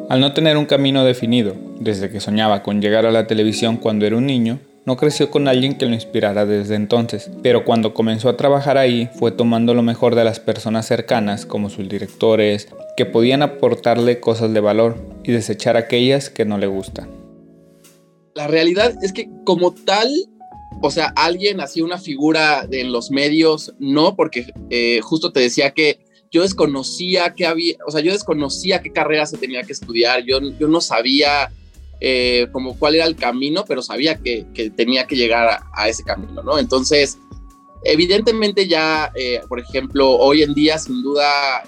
Al 0.09 0.21
no 0.21 0.33
tener 0.33 0.57
un 0.57 0.67
camino 0.67 1.05
definido, 1.05 1.55
desde 1.81 2.11
que 2.11 2.21
soñaba 2.21 2.63
con 2.63 2.81
llegar 2.81 3.05
a 3.07 3.11
la 3.11 3.27
televisión 3.27 3.77
cuando 3.77 4.07
era 4.07 4.17
un 4.17 4.27
niño, 4.27 4.59
no 4.87 4.97
creció 4.97 5.31
con 5.31 5.49
alguien 5.49 5.77
que 5.77 5.85
lo 5.85 5.93
inspirara 5.93 6.47
desde 6.47 6.75
entonces, 6.75 7.31
pero 7.43 7.67
cuando 7.67 7.93
comenzó 7.93 8.31
a 8.31 8.39
trabajar 8.39 8.79
ahí 8.79 9.11
fue 9.13 9.31
tomando 9.31 9.75
lo 9.75 9.83
mejor 9.83 10.15
de 10.15 10.25
las 10.25 10.41
personas 10.41 10.87
cercanas 10.87 11.45
como 11.45 11.69
sus 11.69 11.91
directores, 11.91 12.69
que 12.97 13.05
podían 13.05 13.43
aportarle 13.43 14.19
cosas 14.19 14.55
de 14.55 14.61
valor 14.61 14.97
y 15.25 15.33
desechar 15.33 15.77
aquellas 15.77 16.31
que 16.31 16.47
no 16.47 16.57
le 16.57 16.69
gustan. 16.69 17.11
La 18.35 18.47
realidad 18.47 18.95
es 19.03 19.13
que 19.13 19.29
como 19.45 19.75
tal, 19.75 20.09
o 20.81 20.91
sea, 20.91 21.13
alguien 21.17 21.61
así 21.61 21.83
una 21.83 21.99
figura 21.99 22.67
en 22.71 22.93
los 22.93 23.11
medios, 23.11 23.73
no, 23.79 24.15
porque 24.15 24.53
eh, 24.71 25.01
justo 25.03 25.33
te 25.33 25.41
decía 25.41 25.73
que 25.73 26.01
yo 26.31 26.43
desconocía 26.43 27.35
que 27.35 27.47
había, 27.47 27.77
o 27.87 27.91
sea, 27.91 28.01
yo 28.01 28.13
desconocía 28.13 28.83
qué 28.83 28.93
carrera 28.93 29.27
se 29.27 29.39
tenía 29.39 29.63
que 29.63 29.73
estudiar, 29.73 30.25
yo, 30.25 30.39
yo 30.59 30.69
no 30.69 30.81
sabía 30.81 31.51
eh, 32.01 32.49
como 32.53 32.79
cuál 32.79 32.97
era 32.97 33.07
el 33.07 33.17
camino, 33.17 33.65
pero 33.67 33.83
sabía 33.83 34.17
que, 34.19 34.47
tenía 34.77 35.07
que 35.07 35.17
llegar 35.17 35.61
a, 35.75 35.89
ese 35.89 36.05
camino, 36.05 36.43
¿no? 36.43 36.59
Entonces, 36.59 37.19
evidentemente 37.85 38.69
ya, 38.69 39.11
eh, 39.15 39.41
por 39.49 39.59
ejemplo, 39.59 40.11
hoy 40.11 40.43
en 40.43 40.55
día, 40.55 40.79
sin 40.79 41.03
duda, 41.03 41.65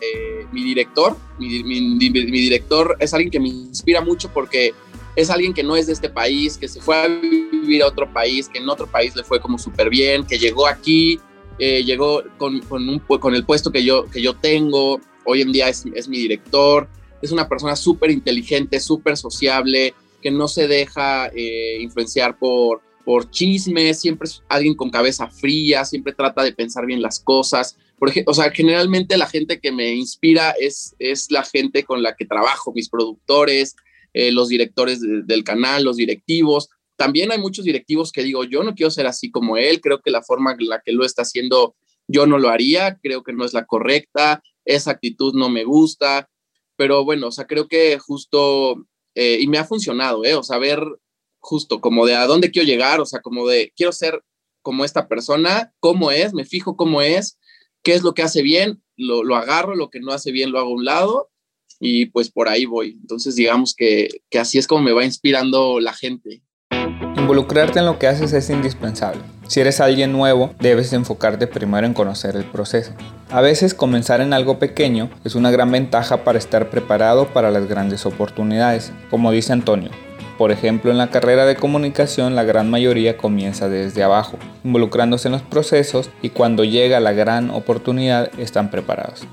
mi 0.53 0.63
director, 0.63 1.17
mi, 1.39 1.63
director 1.99 2.97
es 3.01 3.15
alguien 3.15 3.31
que 3.31 3.41
me 3.41 3.49
inspira 3.49 4.03
mucho 4.03 4.31
porque 4.33 4.75
es 5.17 5.31
alguien 5.31 5.53
que 5.53 5.63
no 5.63 5.77
es 5.77 5.87
de 5.87 5.93
este 5.93 6.09
país, 6.09 6.57
que 6.57 6.69
se 6.69 6.81
fue 6.81 6.97
a 6.97 7.09
vivir 7.09 7.83
a 7.83 7.87
otro 7.87 8.13
país, 8.13 8.49
que 8.49 8.59
en 8.59 8.69
otro 8.69 8.87
país 8.87 9.15
le 9.17 9.25
fue 9.25 9.41
como 9.41 9.59
súper 9.59 9.91
bien, 9.91 10.25
que 10.25 10.39
llegó 10.39 10.67
aquí, 10.67 11.21
llegó 11.59 12.23
con, 12.39 12.63
un, 12.71 12.99
con, 13.01 13.35
el 13.35 13.45
puesto 13.45 13.71
que 13.71 13.85
yo, 13.85 14.07
que 14.07 14.23
yo 14.23 14.35
tengo, 14.35 15.01
hoy 15.27 15.43
en 15.43 15.53
día 15.53 15.69
es, 15.69 15.85
es 15.95 16.09
mi 16.09 16.19
director, 16.19 16.89
es 17.23 17.33
una 17.33 17.49
persona 17.49 17.77
súper 17.77 18.11
inteligente, 18.11 18.81
súper 18.81 19.17
sociable, 19.17 19.95
que 20.23 20.31
no 20.31 20.49
se 20.49 20.69
deja 20.69 21.29
eh, 21.35 21.79
influenciar 21.81 22.39
por, 22.39 22.83
por 23.05 23.31
chismes, 23.31 24.01
siempre 24.01 24.29
es 24.29 24.43
alguien 24.49 24.75
con 24.75 24.91
cabeza 24.91 25.29
fría, 25.29 25.85
siempre 25.85 26.13
trata 26.13 26.43
de 26.43 26.53
pensar 26.53 26.87
bien 26.87 27.03
las 27.03 27.21
cosas. 27.21 27.77
Por 27.99 28.13
o 28.27 28.35
sea, 28.35 28.51
generalmente 28.51 29.17
la 29.17 29.27
gente 29.27 29.61
que 29.61 29.73
me 29.73 29.95
inspira 29.95 30.55
es, 30.59 30.95
es 30.99 31.31
la 31.31 31.45
gente 31.45 31.85
con 31.85 32.03
la 32.03 32.15
que 32.17 32.25
trabajo, 32.25 32.73
mis 32.73 32.89
productores, 32.89 33.77
eh, 34.13 34.33
los 34.33 34.49
directores 34.49 35.01
del 35.01 35.45
canal, 35.45 35.85
los 35.85 35.97
directivos. 35.97 36.69
También 36.97 37.33
hay 37.33 37.39
muchos 37.39 37.65
directivos 37.65 38.13
que 38.13 38.23
digo, 38.23 38.45
yo 38.45 38.63
no 38.63 38.75
quiero 38.75 38.91
ser 38.91 39.07
así 39.07 39.31
como 39.31 39.57
él, 39.57 39.81
creo 39.81 40.01
que 40.01 40.11
la 40.11 40.23
forma 40.23 40.53
en 40.59 40.69
la 40.69 40.81
que 40.85 40.93
lo 40.93 41.05
está 41.05 41.23
haciendo 41.23 41.77
yo 42.09 42.27
no 42.27 42.39
lo 42.39 42.49
haría, 42.49 42.99
creo 43.01 43.23
que 43.23 43.33
no 43.33 43.45
es 43.45 43.53
la 43.53 43.67
correcta, 43.67 44.43
esa 44.65 44.91
actitud 44.91 45.33
no 45.35 45.49
me 45.49 45.65
gusta, 45.65 46.29
pero 46.77 47.05
bueno, 47.05 47.29
o 47.29 47.33
sea, 47.33 47.47
creo 47.47 47.69
que 47.69 47.99
justo 47.99 48.85
eh, 49.15 49.39
y 49.41 49.47
me 49.47 49.59
ha 49.59 49.65
funcionado, 49.65 50.25
¿eh? 50.25 50.35
O 50.35 50.43
sea, 50.43 50.59
ver 50.59 50.83
justo 51.39 51.81
como 51.81 52.07
de 52.07 52.17
a 52.17 52.27
dónde 52.27 52.51
quiero 52.51 52.67
llegar, 52.67 53.01
o 53.01 53.07
sea, 53.07 53.21
como 53.21 53.47
de 53.47 53.73
quiero 53.77 53.93
ser 53.93 54.25
como 54.63 54.85
esta 54.85 55.09
persona, 55.09 55.73
cómo 55.79 56.11
es, 56.11 56.35
me 56.35 56.45
fijo 56.45 56.77
cómo 56.77 57.01
es, 57.01 57.39
qué 57.83 57.95
es 57.95 58.03
lo 58.03 58.13
que 58.13 58.23
hace 58.23 58.43
bien, 58.43 58.83
lo, 58.97 59.23
lo 59.23 59.37
agarro, 59.37 59.75
lo 59.75 59.89
que 59.89 60.01
no 60.01 60.13
hace 60.13 60.33
bien 60.33 60.51
lo 60.51 60.59
hago 60.59 60.71
a 60.71 60.75
un 60.75 60.85
lado 60.85 61.30
y 61.81 62.07
pues 62.07 62.31
por 62.31 62.49
ahí 62.49 62.67
voy. 62.67 62.99
Entonces 63.01 63.35
digamos 63.35 63.75
que, 63.75 64.09
que 64.31 64.39
así 64.39 64.59
es 64.59 64.67
como 64.67 64.83
me 64.83 64.93
va 64.93 65.05
inspirando 65.05 65.81
la 65.81 65.95
gente. 65.95 66.43
Involucrarte 67.17 67.81
en 67.81 67.87
lo 67.87 67.99
que 67.99 68.07
haces 68.07 68.33
es 68.33 68.51
indispensable. 68.51 69.23
Si 69.49 69.59
eres 69.59 69.81
alguien 69.81 70.13
nuevo, 70.13 70.55
debes 70.61 70.93
enfocarte 70.93 71.49
primero 71.49 71.87
en 71.87 71.95
conocer 71.95 72.37
el 72.37 72.45
proceso. 72.45 72.93
A 73.31 73.41
veces 73.41 73.75
comenzar 73.75 74.21
en 74.21 74.33
algo 74.33 74.61
pequeño 74.61 75.11
es 75.25 75.35
una 75.35 75.51
gran 75.51 75.73
ventaja 75.73 76.23
para 76.23 76.39
estar 76.39 76.71
preparado 76.71 77.27
para 77.33 77.51
las 77.51 77.67
grandes 77.67 78.07
oportunidades, 78.07 78.93
como 79.11 79.33
dice 79.33 79.53
Antonio. 79.53 79.91
Por 80.39 80.53
ejemplo, 80.53 80.91
en 80.91 80.99
la 80.99 81.11
carrera 81.11 81.45
de 81.47 81.57
comunicación 81.57 82.35
la 82.35 82.45
gran 82.45 82.71
mayoría 82.71 83.17
comienza 83.17 83.69
desde 83.69 84.03
abajo, 84.03 84.39
involucrándose 84.65 85.29
en 85.29 85.33
los 85.33 85.43
procesos 85.43 86.11
y 86.23 86.31
cuando 86.31 86.65
llega 86.65 87.01
la 87.01 87.13
gran 87.13 87.51
oportunidad 87.51 88.31
están 88.39 88.71
preparados. 88.71 89.27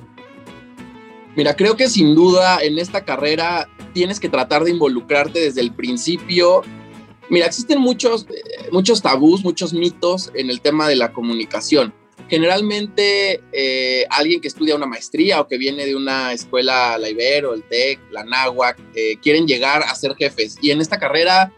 Mira, 1.38 1.56
creo 1.56 1.78
que 1.78 1.88
sin 1.88 2.16
duda 2.16 2.60
en 2.62 2.78
esta 2.78 3.06
carrera 3.06 3.70
tienes 3.94 4.20
que 4.20 4.28
tratar 4.28 4.66
de 4.66 4.72
involucrarte 4.72 5.40
desde 5.40 5.62
el 5.62 5.74
principio 5.74 6.64
Mira, 7.30 7.46
existen 7.46 7.80
muchos, 7.80 8.26
eh, 8.30 8.70
muchos 8.72 9.02
tabús, 9.02 9.44
muchos 9.44 9.74
mitos 9.74 10.32
en 10.34 10.50
el 10.50 10.62
tema 10.62 10.88
de 10.88 10.96
la 10.96 11.12
comunicación. 11.12 11.94
Generalmente 12.30 13.42
eh, 13.52 14.06
alguien 14.10 14.42
que 14.42 14.48
estudia 14.48 14.76
una 14.76 14.86
maestría 14.86 15.42
o 15.42 15.48
que 15.48 15.58
viene 15.58 15.86
de 15.86 15.96
una 15.96 16.34
escuela, 16.34 16.98
la 16.98 17.10
Ibero, 17.10 17.54
el 17.54 17.64
TEC, 17.64 18.00
la 18.12 18.24
NAWAC, 18.24 18.80
eh, 18.96 19.18
quieren 19.22 19.46
llegar 19.46 19.84
a 19.84 19.94
ser 19.96 20.16
jefes. 20.16 20.58
Y 20.62 20.72
en 20.72 20.80
esta 20.80 21.00
carrera 21.00 21.54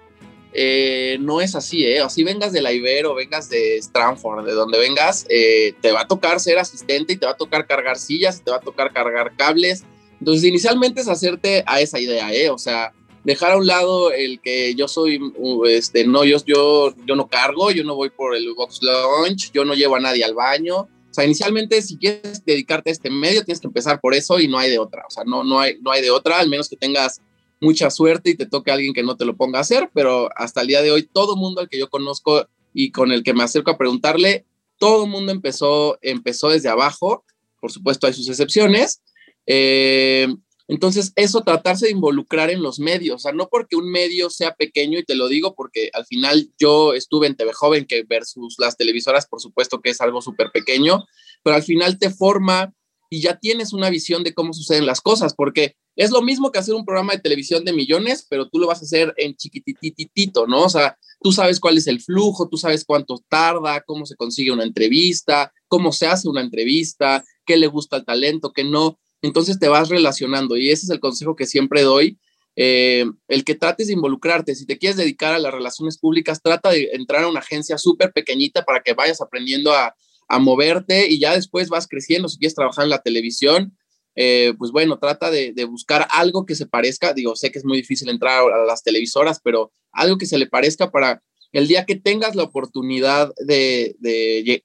no 1.19 1.41
es 1.41 1.55
así, 1.55 1.85
¿eh? 1.85 1.99
Así 1.99 2.23
vengas 2.23 2.51
de 2.51 2.61
la 2.61 2.71
Ibero, 2.71 3.15
vengas 3.15 3.49
de 3.49 3.77
Stanford, 3.77 4.45
de 4.45 4.53
donde 4.53 4.79
vengas, 4.79 5.25
te 5.27 5.91
va 5.91 6.01
a 6.01 6.07
tocar 6.07 6.39
ser 6.39 6.57
asistente 6.57 7.13
y 7.13 7.17
te 7.17 7.25
va 7.25 7.33
a 7.33 7.37
tocar 7.37 7.67
cargar 7.67 7.97
sillas, 7.97 8.43
te 8.43 8.51
va 8.51 8.57
a 8.57 8.61
tocar 8.61 8.91
cargar 8.91 9.35
cables. 9.35 9.83
Entonces, 10.19 10.43
inicialmente 10.43 11.01
es 11.01 11.07
hacerte 11.07 11.63
a 11.65 11.79
esa 11.79 11.99
idea, 11.99 12.33
¿eh? 12.33 12.49
O 12.49 12.57
sea, 12.57 12.93
dejar 13.23 13.53
a 13.53 13.57
un 13.57 13.67
lado 13.67 14.11
el 14.11 14.39
que 14.41 14.75
yo 14.75 14.87
soy, 14.87 15.19
este, 15.67 16.05
no, 16.05 16.23
yo, 16.25 16.37
yo, 16.45 16.93
yo 17.05 17.15
no 17.15 17.27
cargo, 17.27 17.71
yo 17.71 17.83
no 17.83 17.95
voy 17.95 18.09
por 18.09 18.35
el 18.35 18.53
box 18.53 18.81
lunch, 18.81 19.51
yo 19.53 19.65
no 19.65 19.73
llevo 19.73 19.95
a 19.95 19.99
nadie 19.99 20.23
al 20.23 20.33
baño. 20.33 20.79
O 20.79 21.13
sea, 21.13 21.25
inicialmente, 21.25 21.81
si 21.81 21.97
quieres 21.97 22.43
dedicarte 22.45 22.89
a 22.89 22.93
este 22.93 23.09
medio, 23.09 23.43
tienes 23.43 23.59
que 23.59 23.67
empezar 23.67 23.99
por 23.99 24.13
eso 24.13 24.39
y 24.39 24.47
no 24.47 24.59
hay 24.59 24.69
de 24.69 24.79
otra. 24.79 25.03
O 25.07 25.09
sea, 25.09 25.23
no, 25.23 25.43
no, 25.43 25.59
hay, 25.59 25.77
no 25.81 25.91
hay 25.91 26.01
de 26.01 26.11
otra, 26.11 26.39
al 26.39 26.49
menos 26.49 26.69
que 26.69 26.75
tengas 26.75 27.21
mucha 27.61 27.89
suerte 27.89 28.31
y 28.31 28.35
te 28.35 28.45
toque 28.45 28.71
a 28.71 28.75
alguien 28.75 28.93
que 28.93 29.03
no 29.03 29.17
te 29.17 29.25
lo 29.25 29.35
ponga 29.35 29.59
a 29.59 29.61
hacer, 29.61 29.89
pero 29.93 30.29
hasta 30.35 30.61
el 30.61 30.67
día 30.67 30.81
de 30.81 30.91
hoy, 30.91 31.03
todo 31.03 31.35
mundo 31.35 31.61
al 31.61 31.69
que 31.69 31.79
yo 31.79 31.89
conozco 31.89 32.47
y 32.73 32.91
con 32.91 33.11
el 33.11 33.23
que 33.23 33.33
me 33.33 33.43
acerco 33.43 33.71
a 33.71 33.77
preguntarle, 33.77 34.45
todo 34.77 35.07
mundo 35.07 35.31
empezó, 35.31 35.97
empezó 36.01 36.49
desde 36.49 36.69
abajo. 36.69 37.25
Por 37.59 37.71
supuesto, 37.71 38.07
hay 38.07 38.13
sus 38.13 38.29
excepciones. 38.29 39.01
Eh, 39.45 40.27
entonces, 40.69 41.13
eso 41.15 41.41
tratarse 41.41 41.87
de 41.87 41.91
involucrar 41.91 42.51
en 42.51 42.61
los 42.61 42.79
medios, 42.79 43.15
o 43.15 43.19
sea, 43.19 43.31
no 43.31 43.49
porque 43.49 43.75
un 43.75 43.89
medio 43.89 44.29
sea 44.29 44.53
pequeño, 44.53 44.99
y 44.99 45.03
te 45.03 45.15
lo 45.15 45.27
digo 45.27 45.55
porque 45.55 45.89
al 45.93 46.05
final 46.05 46.51
yo 46.59 46.93
estuve 46.93 47.25
en 47.25 47.35
TV 47.35 47.53
Joven, 47.53 47.87
que 47.87 48.03
versus 48.03 48.53
las 48.59 48.77
televisoras, 48.77 49.25
por 49.25 49.41
supuesto 49.41 49.81
que 49.81 49.89
es 49.89 49.99
algo 49.99 50.21
súper 50.21 50.51
pequeño, 50.53 51.05
pero 51.43 51.55
al 51.55 51.63
final 51.63 51.97
te 51.97 52.11
forma 52.11 52.71
y 53.09 53.19
ya 53.21 53.39
tienes 53.39 53.73
una 53.73 53.89
visión 53.89 54.23
de 54.23 54.35
cómo 54.35 54.53
suceden 54.53 54.85
las 54.85 55.01
cosas, 55.01 55.33
porque 55.33 55.75
es 55.99 56.11
lo 56.11 56.21
mismo 56.21 56.51
que 56.51 56.59
hacer 56.59 56.73
un 56.75 56.85
programa 56.85 57.13
de 57.13 57.19
televisión 57.19 57.65
de 57.65 57.73
millones, 57.73 58.25
pero 58.29 58.47
tú 58.47 58.57
lo 58.57 58.67
vas 58.67 58.81
a 58.81 58.85
hacer 58.85 59.13
en 59.17 59.35
chiquitititito, 59.35 60.47
¿no? 60.47 60.63
O 60.63 60.69
sea, 60.69 60.97
tú 61.21 61.31
sabes 61.31 61.59
cuál 61.59 61.77
es 61.77 61.87
el 61.87 62.01
flujo, 62.01 62.47
tú 62.47 62.57
sabes 62.57 62.85
cuánto 62.85 63.21
tarda, 63.27 63.81
cómo 63.81 64.05
se 64.05 64.15
consigue 64.15 64.51
una 64.51 64.63
entrevista, 64.63 65.51
cómo 65.67 65.91
se 65.91 66.07
hace 66.07 66.29
una 66.29 66.41
entrevista, 66.41 67.23
qué 67.45 67.57
le 67.57 67.67
gusta 67.67 67.97
al 67.97 68.05
talento, 68.05 68.53
qué 68.53 68.63
no 68.63 68.97
entonces 69.21 69.59
te 69.59 69.67
vas 69.67 69.89
relacionando 69.89 70.55
y 70.57 70.69
ese 70.69 70.85
es 70.85 70.89
el 70.89 70.99
consejo 70.99 71.35
que 71.35 71.45
siempre 71.45 71.81
doy. 71.81 72.17
Eh, 72.55 73.05
el 73.27 73.43
que 73.43 73.55
trates 73.55 73.87
de 73.87 73.93
involucrarte, 73.93 74.55
si 74.55 74.65
te 74.65 74.77
quieres 74.77 74.97
dedicar 74.97 75.33
a 75.33 75.39
las 75.39 75.53
relaciones 75.53 75.97
públicas, 75.97 76.41
trata 76.41 76.71
de 76.71 76.89
entrar 76.93 77.23
a 77.23 77.29
una 77.29 77.39
agencia 77.39 77.77
súper 77.77 78.11
pequeñita 78.11 78.63
para 78.65 78.81
que 78.81 78.93
vayas 78.93 79.21
aprendiendo 79.21 79.73
a, 79.73 79.95
moverte 80.39 81.09
y 81.09 81.19
ya 81.19 81.33
después 81.33 81.69
vas 81.69 81.87
creciendo. 81.87 82.29
Si 82.29 82.37
quieres 82.37 82.53
trabajar 82.53 82.83
en 82.83 82.91
la 82.91 83.01
televisión, 83.01 83.75
eh, 84.21 84.53
pues 84.57 84.71
bueno, 84.71 84.99
trata 84.99 85.31
de, 85.31 85.53
de, 85.53 85.63
buscar 85.63 86.05
algo 86.11 86.45
que 86.45 86.53
se 86.53 86.65
parezca. 86.65 87.13
Digo, 87.13 87.37
sé 87.37 87.53
que 87.53 87.59
es 87.59 87.63
muy 87.63 87.77
difícil 87.77 88.09
entrar 88.09 88.43
a 88.51 88.65
las 88.65 88.83
televisoras, 88.83 89.39
pero 89.41 89.71
algo 89.93 90.17
que 90.17 90.25
se 90.25 90.37
le 90.37 90.45
parezca 90.45 90.91
para 90.91 91.23
el 91.53 91.69
día 91.69 91.85
que 91.85 91.95
tengas 91.95 92.35
la 92.35 92.43
oportunidad 92.43 93.31
de, 93.37 93.95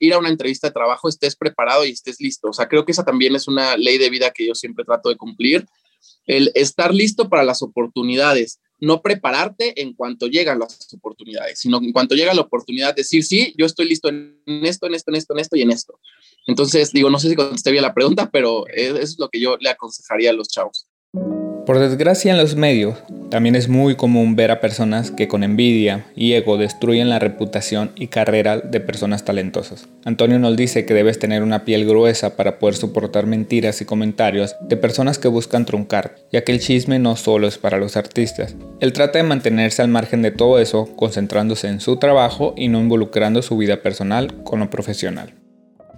ir 0.01 0.13
a 0.13 0.19
una 0.19 0.29
entrevista 0.29 0.67
de 0.67 0.75
trabajo, 0.75 1.09
estés 1.09 1.37
preparado 1.37 1.87
y 1.87 1.91
estés 1.91 2.21
listo. 2.21 2.49
O 2.49 2.53
sea, 2.53 2.69
creo 2.69 2.85
que 2.85 2.91
esa 2.91 3.05
también 3.05 3.37
es 3.37 3.47
una 3.47 3.77
ley 3.77 3.97
de 3.97 4.11
vida 4.11 4.33
que 4.33 4.45
yo 4.45 4.57
siempre 4.57 4.85
trato 4.85 5.09
de 5.09 5.17
cumplir. 5.17 5.67
El 6.27 6.51
estar 6.57 6.93
listo 6.93 7.29
para 7.29 7.45
las 7.45 7.63
oportunidades, 7.63 8.59
no 8.81 9.03
prepararte 9.03 9.81
en 9.81 9.95
cuanto 9.95 10.27
llegan 10.27 10.59
las 10.59 10.93
oportunidades, 10.93 11.61
sino 11.61 11.79
en 11.79 11.93
cuanto 11.93 12.17
llega 12.17 12.35
la 12.35 12.43
oportunidad, 12.43 12.95
decir, 12.95 13.25
sí, 13.25 13.55
yo 13.57 13.67
estoy 13.67 13.89
listo 13.89 14.09
en 14.09 14.37
esto, 14.47 14.87
en 14.87 14.95
esto, 14.95 15.11
en 15.11 15.17
esto, 15.17 15.33
en 15.33 15.39
esto 15.39 15.57
y 15.57 15.63
en 15.63 15.71
esto. 15.71 16.01
Entonces, 16.47 16.93
digo, 16.93 17.11
no 17.11 17.19
sé 17.19 17.31
si 17.31 17.37
contesté 17.37 17.71
bien 17.71 17.83
la 17.83 17.95
pregunta, 17.95 18.31
pero 18.33 18.67
es 18.69 19.19
lo 19.19 19.29
que 19.29 19.41
yo 19.41 19.57
le 19.59 19.71
aconsejaría 19.71 20.31
a 20.31 20.35
los 20.35 20.49
chavos. 20.49 20.87
Por 21.67 21.79
desgracia 21.79 22.31
en 22.31 22.37
los 22.37 22.57
medios, 22.57 22.99
también 23.31 23.55
es 23.55 23.71
muy 23.71 23.95
común 23.95 24.37
ver 24.37 24.51
a 24.51 24.61
personas 24.61 25.11
que 25.11 25.29
con 25.29 25.43
envidia 25.43 26.05
y 26.15 26.35
ego 26.35 26.59
destruyen 26.59 27.09
la 27.09 27.19
reputación 27.19 27.91
y 27.97 28.09
carrera 28.09 28.59
de 28.59 28.81
personas 28.81 29.25
talentosas. 29.25 29.89
Antonio 30.05 30.39
nos 30.39 30.57
dice 30.57 30.85
que 30.85 30.93
debes 30.93 31.19
tener 31.19 31.43
una 31.43 31.65
piel 31.65 31.87
gruesa 31.87 32.37
para 32.37 32.59
poder 32.59 32.75
soportar 32.75 33.25
mentiras 33.25 33.81
y 33.81 33.87
comentarios 33.87 34.55
de 34.61 34.77
personas 34.77 35.19
que 35.19 35.29
buscan 35.29 35.65
truncar, 35.65 36.17
ya 36.31 36.45
que 36.45 36.53
el 36.53 36.61
chisme 36.61 36.99
no 36.99 37.17
solo 37.17 37.47
es 37.47 37.57
para 37.57 37.79
los 37.79 37.97
artistas. 37.97 38.57
Él 38.81 38.93
trata 38.93 39.19
de 39.19 39.25
mantenerse 39.25 39.81
al 39.81 39.89
margen 39.89 40.21
de 40.21 40.33
todo 40.33 40.59
eso, 40.59 40.95
concentrándose 40.97 41.69
en 41.69 41.81
su 41.81 41.97
trabajo 41.97 42.53
y 42.59 42.69
no 42.69 42.79
involucrando 42.79 43.41
su 43.41 43.57
vida 43.57 43.81
personal 43.81 44.45
con 44.45 44.61
lo 44.61 44.69
profesional 44.69 45.44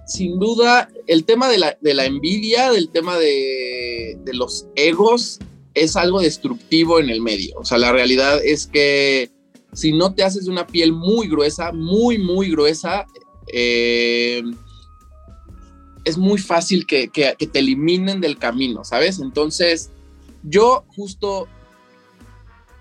sin 0.07 0.39
duda, 0.39 0.89
el 1.05 1.25
tema 1.25 1.49
de 1.49 1.57
la, 1.59 2.05
envidia, 2.05 2.71
del 2.71 2.89
tema 2.89 3.17
de, 3.17 4.17
de, 4.23 4.33
los 4.33 4.67
egos, 4.75 5.39
es 5.73 5.95
algo 5.95 6.21
destructivo 6.21 6.99
en 6.99 7.09
el 7.09 7.21
medio. 7.21 7.55
O 7.59 7.65
sea, 7.65 7.77
la 7.77 7.91
realidad 7.91 8.43
es 8.43 8.65
que 8.65 9.29
si 9.73 9.93
no 9.93 10.15
te 10.15 10.23
haces 10.23 10.47
una 10.47 10.65
piel 10.65 10.91
muy 10.91 11.27
gruesa, 11.27 11.71
muy, 11.71 12.17
muy 12.17 12.49
gruesa, 12.49 13.05
eh, 13.53 14.41
es 16.03 16.17
muy 16.17 16.37
fácil 16.39 16.87
que, 16.87 17.09
te 17.09 17.59
eliminen 17.59 18.21
del 18.21 18.37
camino, 18.37 18.83
¿sabes? 18.83 19.19
Entonces, 19.19 19.91
yo 20.43 20.85
justo 20.95 21.47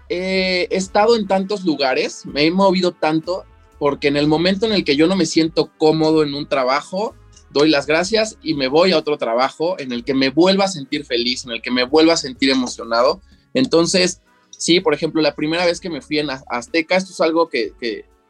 he 0.09 0.69
estado 0.71 1.17
en 1.17 1.27
tantos 1.27 1.65
lugares, 1.65 2.25
me 2.25 2.45
he 2.47 2.51
movido 2.51 2.93
tanto, 2.93 3.45
porque 3.79 4.09
en 4.09 4.17
el 4.17 4.27
momento 4.27 4.67
en 4.67 4.73
el 4.73 4.85
que 4.85 4.97
yo 4.97 5.07
no 5.07 5.17
me 5.17 5.27
siento 5.27 5.71
cómodo 5.79 6.23
en 6.23 6.35
un 6.35 6.49
trabajo, 6.49 7.15
doy 7.51 7.71
las 7.71 7.87
gracias 7.87 8.39
y 8.43 8.55
me 8.55 8.69
voy 8.69 8.93
a 8.93 8.99
otro 8.99 9.19
trabajo 9.19 9.79
en 9.79 9.93
el 9.93 10.05
que 10.05 10.15
me 10.15 10.31
vuelva 10.31 10.65
a 10.65 10.69
sentir 10.69 11.05
feliz, 11.05 11.45
en 11.45 11.53
el 11.53 11.63
que 11.63 11.71
me 11.71 11.85
vuelva 11.85 12.15
a 12.15 12.17
sentir 12.17 12.51
emocionado. 12.51 13.21
Entonces, 13.55 14.21
Sí, 14.57 14.81
por 14.81 14.95
ejemplo, 14.95 15.21
la 15.21 15.35
primera 15.35 15.67
vez 15.67 15.81
que 15.81 15.91
me 15.91 16.01
fui 16.01 16.19
en 16.19 16.29
Azteca, 16.31 16.97
esto 16.97 17.13
es 17.13 17.21
algo 17.21 17.49
que, 17.49 17.73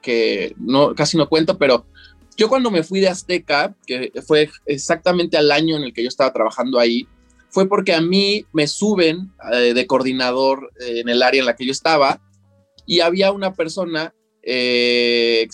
que, 0.03 0.55
no, 0.59 0.95
casi 0.95 1.17
no 1.17 1.29
cuento, 1.29 1.59
pero 1.59 1.87
yo 2.37 2.49
cuando 2.49 2.71
me 2.71 2.83
fui 2.83 3.01
de 3.01 3.09
Azteca, 3.09 3.75
que 3.87 4.13
fue 4.27 4.51
exactamente 4.67 5.37
al 5.37 5.51
año 5.51 5.77
en 5.77 5.85
el 5.85 5.93
que 5.93 6.03
yo 6.03 6.09
estaba 6.09 6.33
trabajando 6.33 6.79
ahí, 6.79 7.09
fue 7.49 7.69
porque 7.69 7.95
a 7.95 8.01
mí 8.01 8.45
me 8.53 8.67
suben 8.67 9.33
eh, 9.53 9.73
de 9.73 9.87
coordinador 9.87 10.73
eh, 10.81 11.01
en 11.01 11.09
el 11.09 11.23
área 11.23 11.41
en 11.41 11.47
la 11.47 11.57
que 11.57 11.65
yo 11.65 11.73
estaba 11.73 12.21
y 12.87 13.01
había 13.01 13.33
una 13.33 13.55
persona, 13.55 14.15
eh, 14.47 15.49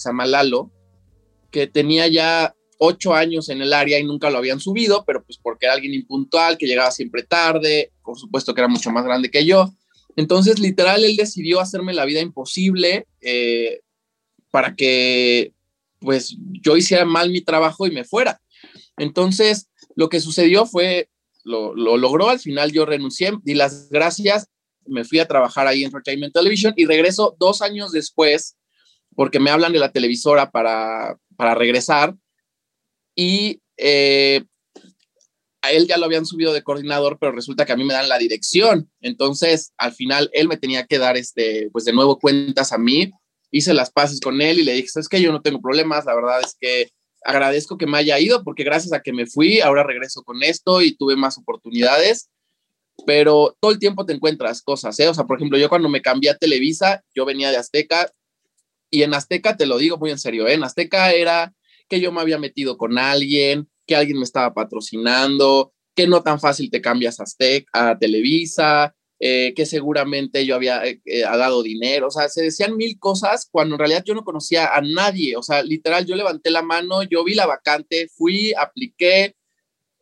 que 1.50 1.66
tenía 1.66 2.06
ya 2.08 2.54
ocho 2.78 3.14
años 3.14 3.48
en 3.48 3.62
el 3.62 3.72
área 3.72 3.98
y 3.98 4.04
nunca 4.04 4.28
lo 4.28 4.38
habían 4.38 4.60
subido, 4.60 5.04
pero 5.06 5.24
pues 5.24 5.38
porque 5.40 5.66
era 5.66 5.74
alguien 5.74 5.94
impuntual, 5.94 6.58
que 6.58 6.66
llegaba 6.66 6.90
siempre 6.90 7.22
tarde, 7.22 7.92
por 8.04 8.18
supuesto 8.18 8.54
que 8.54 8.60
era 8.60 8.68
mucho 8.68 8.90
más 8.90 9.04
grande 9.04 9.30
que 9.30 9.46
yo. 9.46 9.72
Entonces, 10.16 10.58
literal, 10.58 11.04
él 11.04 11.16
decidió 11.16 11.60
hacerme 11.60 11.94
la 11.94 12.04
vida 12.04 12.20
imposible 12.20 13.06
eh, 13.20 13.80
para 14.50 14.74
que 14.74 15.52
pues 16.00 16.36
yo 16.60 16.76
hiciera 16.76 17.04
mal 17.04 17.30
mi 17.30 17.40
trabajo 17.40 17.86
y 17.86 17.92
me 17.92 18.04
fuera. 18.04 18.40
Entonces, 18.98 19.68
lo 19.94 20.08
que 20.08 20.20
sucedió 20.20 20.66
fue, 20.66 21.08
lo, 21.44 21.74
lo 21.74 21.96
logró, 21.96 22.28
al 22.28 22.40
final 22.40 22.72
yo 22.72 22.84
renuncié, 22.84 23.32
di 23.44 23.54
las 23.54 23.88
gracias, 23.88 24.48
me 24.86 25.04
fui 25.04 25.20
a 25.20 25.28
trabajar 25.28 25.66
ahí 25.66 25.82
en 25.82 25.86
Entertainment 25.86 26.34
Television 26.34 26.74
y 26.76 26.84
regreso 26.86 27.36
dos 27.38 27.62
años 27.62 27.92
después 27.92 28.56
porque 29.14 29.40
me 29.40 29.50
hablan 29.50 29.72
de 29.72 29.78
la 29.78 29.92
televisora 29.92 30.50
para, 30.50 31.18
para 31.36 31.54
regresar 31.54 32.14
y 33.14 33.60
eh, 33.76 34.44
a 35.62 35.70
él 35.70 35.86
ya 35.86 35.96
lo 35.96 36.06
habían 36.06 36.26
subido 36.26 36.52
de 36.52 36.62
coordinador, 36.62 37.18
pero 37.20 37.32
resulta 37.32 37.64
que 37.64 37.72
a 37.72 37.76
mí 37.76 37.84
me 37.84 37.94
dan 37.94 38.08
la 38.08 38.18
dirección. 38.18 38.90
Entonces, 39.00 39.72
al 39.76 39.92
final, 39.92 40.28
él 40.32 40.48
me 40.48 40.56
tenía 40.56 40.86
que 40.86 40.98
dar, 40.98 41.16
este, 41.16 41.70
pues 41.72 41.84
de 41.84 41.92
nuevo 41.92 42.18
cuentas 42.18 42.72
a 42.72 42.78
mí. 42.78 43.10
Hice 43.52 43.72
las 43.72 43.92
paces 43.92 44.20
con 44.20 44.40
él 44.40 44.58
y 44.58 44.64
le 44.64 44.72
dije, 44.72 44.88
es 44.96 45.08
que 45.08 45.20
yo 45.20 45.30
no 45.30 45.40
tengo 45.40 45.60
problemas, 45.60 46.04
la 46.04 46.14
verdad 46.14 46.40
es 46.40 46.56
que 46.58 46.90
agradezco 47.24 47.78
que 47.78 47.86
me 47.86 47.98
haya 47.98 48.18
ido 48.18 48.42
porque 48.42 48.64
gracias 48.64 48.92
a 48.92 49.00
que 49.00 49.12
me 49.12 49.26
fui, 49.26 49.60
ahora 49.60 49.84
regreso 49.84 50.22
con 50.22 50.42
esto 50.42 50.82
y 50.82 50.96
tuve 50.96 51.14
más 51.14 51.38
oportunidades. 51.38 52.28
Pero 53.06 53.56
todo 53.60 53.70
el 53.70 53.78
tiempo 53.78 54.04
te 54.04 54.12
encuentras 54.12 54.62
cosas, 54.62 54.98
¿eh? 55.00 55.08
O 55.08 55.14
sea, 55.14 55.24
por 55.24 55.38
ejemplo, 55.38 55.58
yo 55.58 55.68
cuando 55.68 55.88
me 55.88 56.02
cambié 56.02 56.30
a 56.30 56.36
Televisa, 56.36 57.02
yo 57.14 57.24
venía 57.24 57.50
de 57.50 57.56
Azteca 57.56 58.10
y 58.92 59.02
en 59.02 59.14
Azteca, 59.14 59.56
te 59.56 59.64
lo 59.64 59.78
digo 59.78 59.96
muy 59.96 60.10
en 60.10 60.18
serio, 60.18 60.46
¿eh? 60.46 60.52
en 60.52 60.64
Azteca 60.64 61.12
era 61.12 61.54
que 61.88 61.98
yo 61.98 62.12
me 62.12 62.20
había 62.20 62.38
metido 62.38 62.76
con 62.76 62.98
alguien, 62.98 63.68
que 63.86 63.96
alguien 63.96 64.18
me 64.18 64.24
estaba 64.24 64.52
patrocinando, 64.52 65.72
que 65.94 66.06
no 66.06 66.22
tan 66.22 66.38
fácil 66.38 66.70
te 66.70 66.82
cambias 66.82 67.18
a, 67.18 67.22
Azteca, 67.22 67.90
a 67.90 67.98
Televisa, 67.98 68.94
eh, 69.18 69.54
que 69.56 69.64
seguramente 69.64 70.44
yo 70.44 70.54
había 70.54 70.84
eh, 70.84 71.00
eh, 71.06 71.20
dado 71.20 71.62
dinero, 71.62 72.08
o 72.08 72.10
sea, 72.10 72.28
se 72.28 72.42
decían 72.42 72.76
mil 72.76 72.98
cosas 72.98 73.48
cuando 73.50 73.76
en 73.76 73.78
realidad 73.78 74.04
yo 74.04 74.14
no 74.14 74.24
conocía 74.24 74.74
a 74.74 74.82
nadie, 74.82 75.36
o 75.36 75.42
sea, 75.42 75.62
literal, 75.62 76.04
yo 76.04 76.14
levanté 76.14 76.50
la 76.50 76.62
mano, 76.62 77.02
yo 77.02 77.24
vi 77.24 77.34
la 77.34 77.46
vacante, 77.46 78.08
fui, 78.14 78.52
apliqué, 78.52 79.36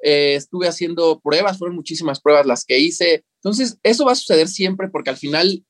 estuve 0.02 0.66
haciendo 0.66 1.20
pruebas, 1.20 1.58
fueron 1.58 1.76
muchísimas 1.76 2.20
pruebas 2.20 2.44
las 2.44 2.64
que 2.64 2.80
hice, 2.80 3.24
entonces 3.36 3.78
eso 3.84 4.04
va 4.04 4.12
a 4.12 4.16
suceder 4.16 4.48
siempre 4.48 4.88
porque 4.88 5.10
al 5.10 5.16
final, 5.16 5.64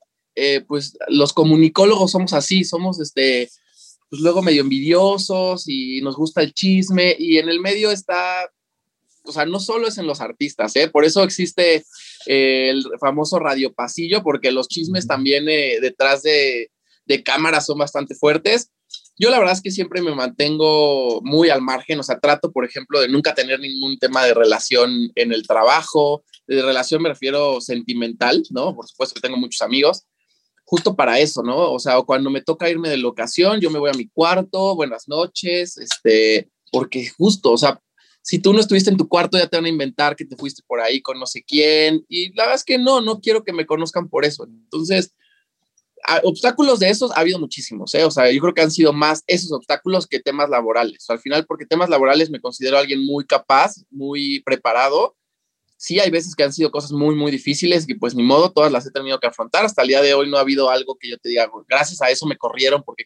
pues 0.66 0.96
los 1.08 1.32
comunicólogos 1.32 2.12
somos 2.12 2.32
así, 2.32 2.64
somos 2.64 2.98
este, 3.00 3.50
pues 4.10 4.20
luego 4.22 4.42
medio 4.42 4.62
envidiosos 4.62 5.64
y 5.68 6.00
nos 6.02 6.16
gusta 6.16 6.42
el 6.42 6.52
chisme 6.52 7.14
y 7.16 7.38
en 7.38 7.48
el 7.48 7.60
medio 7.60 7.92
está, 7.92 8.50
o 9.22 9.32
sea, 9.32 9.46
no 9.46 9.60
solo 9.60 9.86
es 9.86 9.98
en 9.98 10.06
los 10.08 10.20
artistas, 10.20 10.74
¿eh? 10.74 10.88
por 10.88 11.04
eso 11.04 11.22
existe 11.22 11.84
eh, 12.26 12.70
el 12.70 12.84
famoso 12.98 13.38
radio 13.38 13.72
pasillo, 13.72 14.22
porque 14.24 14.50
los 14.50 14.66
chismes 14.66 15.06
también 15.06 15.48
eh, 15.48 15.78
detrás 15.80 16.22
de, 16.22 16.72
de 17.06 17.22
cámaras 17.22 17.66
son 17.66 17.78
bastante 17.78 18.16
fuertes. 18.16 18.70
Yo 19.16 19.30
la 19.30 19.38
verdad 19.38 19.54
es 19.54 19.62
que 19.62 19.70
siempre 19.70 20.02
me 20.02 20.14
mantengo 20.14 21.20
muy 21.22 21.50
al 21.50 21.62
margen, 21.62 22.00
o 22.00 22.02
sea, 22.02 22.18
trato, 22.18 22.50
por 22.50 22.64
ejemplo, 22.64 23.00
de 23.00 23.08
nunca 23.08 23.34
tener 23.34 23.60
ningún 23.60 23.98
tema 23.98 24.24
de 24.24 24.34
relación 24.34 25.12
en 25.14 25.32
el 25.32 25.46
trabajo, 25.46 26.24
de 26.48 26.62
relación 26.62 27.02
me 27.02 27.10
refiero 27.10 27.60
sentimental, 27.60 28.42
¿no? 28.50 28.74
Por 28.74 28.88
supuesto 28.88 29.14
que 29.14 29.20
tengo 29.20 29.36
muchos 29.36 29.60
amigos, 29.62 30.06
justo 30.70 30.94
para 30.94 31.18
eso, 31.18 31.42
¿no? 31.42 31.72
O 31.72 31.80
sea, 31.80 32.00
cuando 32.02 32.30
me 32.30 32.42
toca 32.42 32.70
irme 32.70 32.88
de 32.88 32.96
locación, 32.96 33.60
yo 33.60 33.70
me 33.70 33.80
voy 33.80 33.90
a 33.90 33.98
mi 33.98 34.06
cuarto, 34.06 34.76
buenas 34.76 35.08
noches, 35.08 35.76
este, 35.78 36.48
porque 36.70 37.08
justo, 37.08 37.50
o 37.50 37.58
sea, 37.58 37.82
si 38.22 38.38
tú 38.38 38.52
no 38.52 38.60
estuviste 38.60 38.88
en 38.88 38.96
tu 38.96 39.08
cuarto, 39.08 39.36
ya 39.36 39.48
te 39.48 39.56
van 39.56 39.64
a 39.64 39.68
inventar 39.68 40.14
que 40.14 40.24
te 40.24 40.36
fuiste 40.36 40.62
por 40.64 40.80
ahí 40.80 41.02
con 41.02 41.18
no 41.18 41.26
sé 41.26 41.42
quién, 41.42 42.06
y 42.08 42.32
la 42.36 42.44
verdad 42.44 42.54
es 42.54 42.64
que 42.64 42.78
no, 42.78 43.00
no 43.00 43.20
quiero 43.20 43.42
que 43.42 43.52
me 43.52 43.66
conozcan 43.66 44.08
por 44.08 44.24
eso. 44.24 44.44
Entonces, 44.44 45.12
obstáculos 46.22 46.78
de 46.78 46.90
esos 46.90 47.10
ha 47.10 47.18
habido 47.18 47.40
muchísimos, 47.40 47.92
¿eh? 47.96 48.04
O 48.04 48.12
sea, 48.12 48.30
yo 48.30 48.40
creo 48.40 48.54
que 48.54 48.62
han 48.62 48.70
sido 48.70 48.92
más 48.92 49.24
esos 49.26 49.50
obstáculos 49.50 50.06
que 50.06 50.20
temas 50.20 50.50
laborales. 50.50 51.04
al 51.10 51.18
final, 51.18 51.46
porque 51.46 51.66
temas 51.66 51.90
laborales 51.90 52.30
me 52.30 52.40
considero 52.40 52.78
alguien 52.78 53.04
muy 53.04 53.26
capaz, 53.26 53.74
muy 53.90 54.40
preparado, 54.44 55.16
sí 55.80 55.98
hay 55.98 56.10
veces 56.10 56.34
que 56.34 56.42
han 56.42 56.52
sido 56.52 56.70
cosas 56.70 56.92
muy, 56.92 57.14
muy 57.14 57.32
difíciles 57.32 57.88
y 57.88 57.94
pues 57.94 58.14
ni 58.14 58.22
modo, 58.22 58.52
todas 58.52 58.70
las 58.70 58.86
he 58.86 58.90
tenido 58.90 59.18
que 59.18 59.26
afrontar. 59.26 59.64
Hasta 59.64 59.80
el 59.80 59.88
día 59.88 60.02
de 60.02 60.12
hoy 60.12 60.28
no 60.28 60.36
ha 60.36 60.40
habido 60.40 60.68
algo 60.68 60.98
que 61.00 61.08
yo 61.08 61.16
te 61.16 61.30
diga, 61.30 61.50
gracias 61.66 62.02
a 62.02 62.10
eso 62.10 62.26
me 62.26 62.36
corrieron 62.36 62.82
porque 62.82 63.04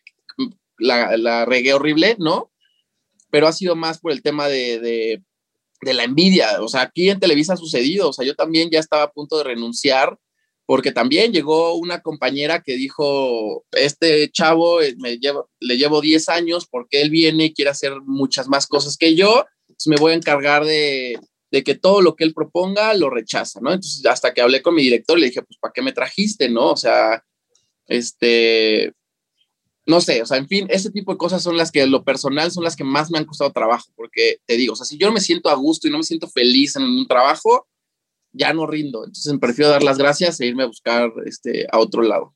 la, 0.78 1.16
la 1.16 1.44
regué 1.44 1.72
horrible, 1.72 2.16
¿no? 2.18 2.50
Pero 3.30 3.46
ha 3.46 3.52
sido 3.52 3.76
más 3.76 4.00
por 4.00 4.10
el 4.10 4.22
tema 4.22 4.48
de, 4.48 4.80
de, 4.80 5.94
la 5.94 6.02
envidia. 6.02 6.60
O 6.62 6.68
sea, 6.68 6.80
aquí 6.82 7.10
en 7.10 7.20
Televisa 7.20 7.52
ha 7.52 7.56
sucedido. 7.56 8.08
O 8.08 8.12
sea, 8.12 8.26
yo 8.26 8.34
también 8.34 8.70
ya 8.70 8.80
estaba 8.80 9.04
a 9.04 9.12
punto 9.12 9.38
de 9.38 9.44
renunciar 9.44 10.18
porque 10.66 10.90
también 10.90 11.32
llegó 11.32 11.74
una 11.74 12.00
compañera 12.00 12.60
que 12.60 12.74
dijo, 12.74 13.64
este 13.70 14.32
chavo 14.32 14.80
eh, 14.82 14.96
me 14.98 15.18
llevo, 15.18 15.48
le 15.60 15.76
llevo 15.76 16.00
10 16.00 16.28
años 16.28 16.66
porque 16.68 17.02
él 17.02 17.10
viene 17.10 17.44
y 17.44 17.54
quiere 17.54 17.70
hacer 17.70 18.00
muchas 18.00 18.48
más 18.48 18.66
cosas 18.66 18.96
que 18.96 19.14
yo, 19.14 19.44
me 19.86 19.96
voy 19.96 20.12
a 20.12 20.16
encargar 20.16 20.64
de, 20.64 21.18
de 21.54 21.62
que 21.62 21.76
todo 21.76 22.02
lo 22.02 22.16
que 22.16 22.24
él 22.24 22.34
proponga 22.34 22.92
lo 22.94 23.10
rechaza, 23.10 23.60
¿no? 23.60 23.72
Entonces, 23.72 24.04
hasta 24.06 24.34
que 24.34 24.40
hablé 24.40 24.60
con 24.60 24.74
mi 24.74 24.82
director, 24.82 25.16
le 25.16 25.26
dije, 25.26 25.40
pues, 25.40 25.56
¿para 25.60 25.70
qué 25.72 25.82
me 25.82 25.92
trajiste, 25.92 26.48
no? 26.48 26.72
O 26.72 26.76
sea, 26.76 27.22
este, 27.86 28.92
no 29.86 30.00
sé, 30.00 30.20
o 30.20 30.26
sea, 30.26 30.38
en 30.38 30.48
fin, 30.48 30.66
ese 30.68 30.90
tipo 30.90 31.12
de 31.12 31.18
cosas 31.18 31.44
son 31.44 31.56
las 31.56 31.70
que, 31.70 31.86
lo 31.86 32.02
personal, 32.02 32.50
son 32.50 32.64
las 32.64 32.74
que 32.74 32.82
más 32.82 33.08
me 33.12 33.18
han 33.18 33.24
costado 33.24 33.52
trabajo, 33.52 33.86
porque 33.94 34.38
te 34.46 34.56
digo, 34.56 34.72
o 34.72 34.76
sea, 34.76 34.84
si 34.84 34.98
yo 34.98 35.06
no 35.06 35.12
me 35.12 35.20
siento 35.20 35.48
a 35.48 35.54
gusto 35.54 35.86
y 35.86 35.92
no 35.92 35.98
me 35.98 36.02
siento 36.02 36.26
feliz 36.26 36.74
en 36.74 36.82
un 36.82 37.06
trabajo, 37.06 37.68
ya 38.32 38.52
no 38.52 38.66
rindo. 38.66 39.04
Entonces, 39.04 39.32
prefiero 39.40 39.70
dar 39.70 39.84
las 39.84 39.96
gracias 39.96 40.40
e 40.40 40.46
irme 40.46 40.64
a 40.64 40.66
buscar 40.66 41.12
este, 41.24 41.68
a 41.70 41.78
otro 41.78 42.02
lado. 42.02 42.34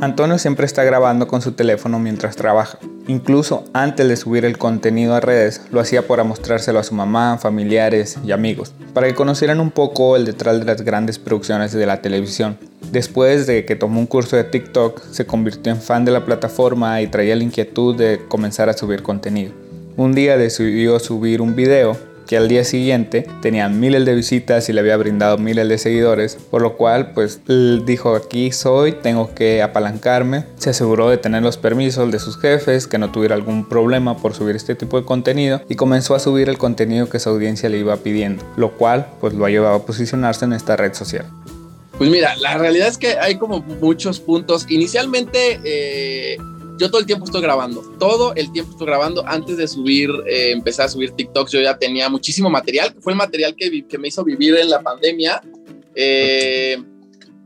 Antonio 0.00 0.38
siempre 0.38 0.66
está 0.66 0.84
grabando 0.84 1.26
con 1.26 1.42
su 1.42 1.50
teléfono 1.50 1.98
mientras 1.98 2.36
trabaja. 2.36 2.78
Incluso 3.08 3.64
antes 3.72 4.06
de 4.06 4.16
subir 4.16 4.44
el 4.44 4.58
contenido 4.58 5.14
a 5.14 5.20
redes, 5.20 5.62
lo 5.72 5.80
hacía 5.80 6.06
para 6.06 6.24
mostrárselo 6.24 6.78
a 6.78 6.82
su 6.82 6.94
mamá, 6.94 7.38
familiares 7.38 8.18
y 8.22 8.32
amigos, 8.32 8.74
para 8.92 9.06
que 9.06 9.14
conocieran 9.14 9.60
un 9.60 9.70
poco 9.70 10.14
el 10.14 10.26
detrás 10.26 10.58
de 10.58 10.66
las 10.66 10.82
grandes 10.82 11.18
producciones 11.18 11.72
de 11.72 11.86
la 11.86 12.02
televisión. 12.02 12.58
Después 12.92 13.46
de 13.46 13.64
que 13.64 13.76
tomó 13.76 13.98
un 13.98 14.06
curso 14.06 14.36
de 14.36 14.44
TikTok, 14.44 15.02
se 15.10 15.24
convirtió 15.24 15.72
en 15.72 15.80
fan 15.80 16.04
de 16.04 16.12
la 16.12 16.26
plataforma 16.26 17.00
y 17.00 17.06
traía 17.06 17.34
la 17.34 17.44
inquietud 17.44 17.96
de 17.96 18.20
comenzar 18.28 18.68
a 18.68 18.76
subir 18.76 19.02
contenido. 19.02 19.52
Un 19.96 20.14
día 20.14 20.36
decidió 20.36 20.98
subir 20.98 21.40
un 21.40 21.56
video 21.56 21.96
que 22.28 22.36
al 22.36 22.46
día 22.46 22.62
siguiente 22.62 23.26
tenía 23.40 23.68
miles 23.70 24.04
de 24.04 24.14
visitas 24.14 24.68
y 24.68 24.74
le 24.74 24.80
había 24.80 24.96
brindado 24.98 25.38
miles 25.38 25.66
de 25.66 25.78
seguidores, 25.78 26.36
por 26.50 26.60
lo 26.60 26.76
cual 26.76 27.12
pues 27.12 27.40
dijo 27.46 28.14
aquí 28.14 28.52
soy, 28.52 28.92
tengo 28.92 29.34
que 29.34 29.62
apalancarme, 29.62 30.44
se 30.58 30.70
aseguró 30.70 31.08
de 31.08 31.16
tener 31.16 31.42
los 31.42 31.56
permisos 31.56 32.12
de 32.12 32.18
sus 32.18 32.38
jefes, 32.38 32.86
que 32.86 32.98
no 32.98 33.10
tuviera 33.10 33.34
algún 33.34 33.66
problema 33.66 34.18
por 34.18 34.34
subir 34.34 34.56
este 34.56 34.74
tipo 34.74 35.00
de 35.00 35.06
contenido 35.06 35.62
y 35.70 35.76
comenzó 35.76 36.14
a 36.14 36.18
subir 36.18 36.50
el 36.50 36.58
contenido 36.58 37.08
que 37.08 37.18
su 37.18 37.30
audiencia 37.30 37.70
le 37.70 37.78
iba 37.78 37.96
pidiendo, 37.96 38.44
lo 38.56 38.72
cual 38.76 39.06
pues 39.20 39.32
lo 39.32 39.46
ha 39.46 39.50
llevado 39.50 39.76
a 39.76 39.86
posicionarse 39.86 40.44
en 40.44 40.52
esta 40.52 40.76
red 40.76 40.92
social. 40.92 41.24
Pues 41.96 42.10
mira, 42.10 42.36
la 42.36 42.58
realidad 42.58 42.88
es 42.88 42.98
que 42.98 43.18
hay 43.18 43.38
como 43.38 43.60
muchos 43.60 44.20
puntos. 44.20 44.66
Inicialmente 44.68 45.60
eh, 45.64 46.36
yo 46.78 46.90
todo 46.90 47.00
el 47.00 47.06
tiempo 47.06 47.24
estoy 47.24 47.42
grabando, 47.42 47.82
todo 47.98 48.34
el 48.34 48.52
tiempo 48.52 48.72
estoy 48.72 48.86
grabando. 48.86 49.26
Antes 49.26 49.56
de 49.56 49.66
subir, 49.66 50.10
eh, 50.26 50.52
empezar 50.52 50.86
a 50.86 50.88
subir 50.88 51.10
TikToks, 51.10 51.52
yo 51.52 51.60
ya 51.60 51.76
tenía 51.76 52.08
muchísimo 52.08 52.48
material, 52.48 52.94
fue 53.00 53.12
el 53.12 53.18
material 53.18 53.54
que, 53.56 53.98
me 53.98 54.08
hizo 54.08 54.24
vivir 54.24 54.56
en 54.56 54.70
la 54.70 54.80
pandemia. 54.80 55.42
Eh, 55.94 56.78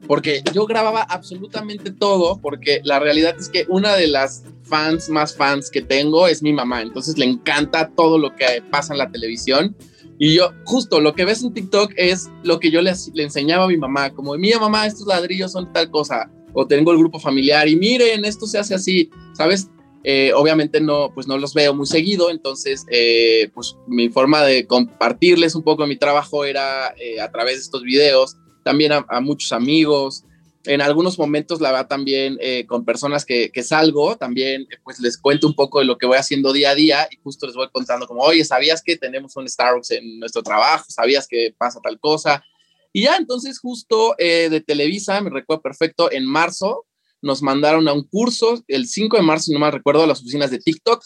porque 0.07 0.43
yo 0.53 0.67
grababa 0.67 1.03
absolutamente 1.03 1.93
todo, 1.93 2.41
porque 2.41 2.81
la 2.85 2.99
realidad 2.99 3.37
es 3.39 3.49
que 3.49 3.67
una 3.69 3.95
de 3.95 4.09
las 4.09 4.45
fans 4.63 5.09
más 5.09 5.37
fans 5.37 5.71
que 5.71 5.83
tengo 5.83 6.27
es 6.27 6.43
mi 6.43 6.53
mamá, 6.53 6.83
entonces 6.83 7.19
le 7.19 7.27
encanta 7.27 7.91
todo 7.95 8.19
lo 8.19 8.35
que 8.35 8.63
pasa 8.71 8.95
en 8.95 8.99
la 8.99 9.11
televisión. 9.11 9.77
Y 10.19 10.35
yo, 10.35 10.53
justo 10.65 11.01
lo 11.01 11.15
que 11.15 11.25
ves 11.25 11.43
en 11.43 11.53
TikTok 11.53 11.93
es 11.97 12.31
lo 12.43 12.61
que 12.61 12.71
yo 12.71 12.81
le, 12.81 12.93
enseñaba 13.17 13.65
a 13.65 13.69
mi 13.69 13.77
mamá, 13.77 14.11
como, 14.11 14.35
mira 14.37 14.59
mamá, 14.59 14.87
estos 14.87 15.07
ladrillos 15.07 15.53
son 15.53 15.73
tal 15.73 15.91
cosa, 15.91 16.31
o 16.53 16.67
tengo 16.67 16.93
el 16.93 16.99
grupo 16.99 17.19
familiar 17.19 17.69
y 17.69 17.77
miren, 17.77 18.25
esto 18.25 18.47
se 18.47 18.59
hace 18.59 18.75
así, 18.75 19.11
¿sabes? 19.35 19.69
Eh, 20.05 20.33
obviamente 20.35 20.81
no, 20.81 21.13
pues 21.15 21.29
no 21.29 21.39
los 21.39 21.55
veo 21.55 21.75
muy 21.75 21.87
seguido, 21.87 22.31
entonces 22.31 22.85
eh, 22.91 23.51
pues 23.55 23.77
mi 23.87 24.09
forma 24.09 24.43
de 24.43 24.67
compartirles 24.67 25.55
un 25.55 25.63
poco 25.63 25.87
mi 25.87 25.97
trabajo 25.97 26.45
era 26.45 26.93
eh, 26.99 27.21
a 27.21 27.31
través 27.31 27.55
de 27.57 27.63
estos 27.63 27.83
videos, 27.83 28.37
también 28.65 28.93
a, 28.93 29.21
muchos 29.21 29.53
amigos, 29.53 30.25
en 30.65 30.81
algunos 30.81 31.19
momentos 31.19 31.61
la 31.61 31.73
va 31.73 31.89
también 31.89 32.37
eh, 32.41 32.67
con 32.67 32.85
personas 32.85 33.25
que, 33.25 33.51
que, 33.51 33.63
salgo, 33.63 34.17
también 34.17 34.67
pues 34.85 35.01
les 35.01 35.19
cuento 35.19 35.47
un 35.47 35.55
poco 35.55 35.81
de 35.81 35.85
lo 35.85 35.99
que 35.99 36.07
voy 36.07 36.17
haciendo 36.17 36.53
día 36.53 36.71
a 36.71 36.75
día 36.75 37.09
y 37.11 37.17
justo 37.23 37.47
les 37.47 37.57
voy 37.57 37.69
contando 37.73 38.07
como, 38.07 38.23
oye, 38.23 38.45
¿sabías 38.45 38.83
que 38.83 38.97
tenemos 38.97 39.37
un 39.37 39.49
Starbucks 39.49 39.91
en 39.93 40.21
nuestro 40.21 40.43
trabajo? 40.43 40.85
¿Sabías 40.89 41.27
que 41.27 41.55
pasa 41.57 41.81
tal 41.83 41.99
cosa? 41.99 42.45
Y 42.93 43.03
ya, 43.03 43.17
entonces 43.17 43.59
justo 43.59 44.15
eh, 44.19 44.49
de 44.51 44.61
Televisa, 44.61 45.21
me 45.21 45.31
recuerdo 45.31 45.63
perfecto, 45.63 46.11
en 46.11 46.27
marzo 46.27 46.87
nos 47.21 47.41
mandaron 47.41 47.87
a 47.87 47.93
un 47.93 48.03
curso, 48.03 48.63
el 48.67 48.87
5 48.87 49.17
de 49.17 49.23
marzo, 49.23 49.53
no 49.53 49.61
me 49.61 49.71
recuerdo, 49.71 50.03
a 50.03 50.07
las 50.09 50.21
oficinas 50.21 50.51
de 50.51 50.59
TikTok. 50.59 51.01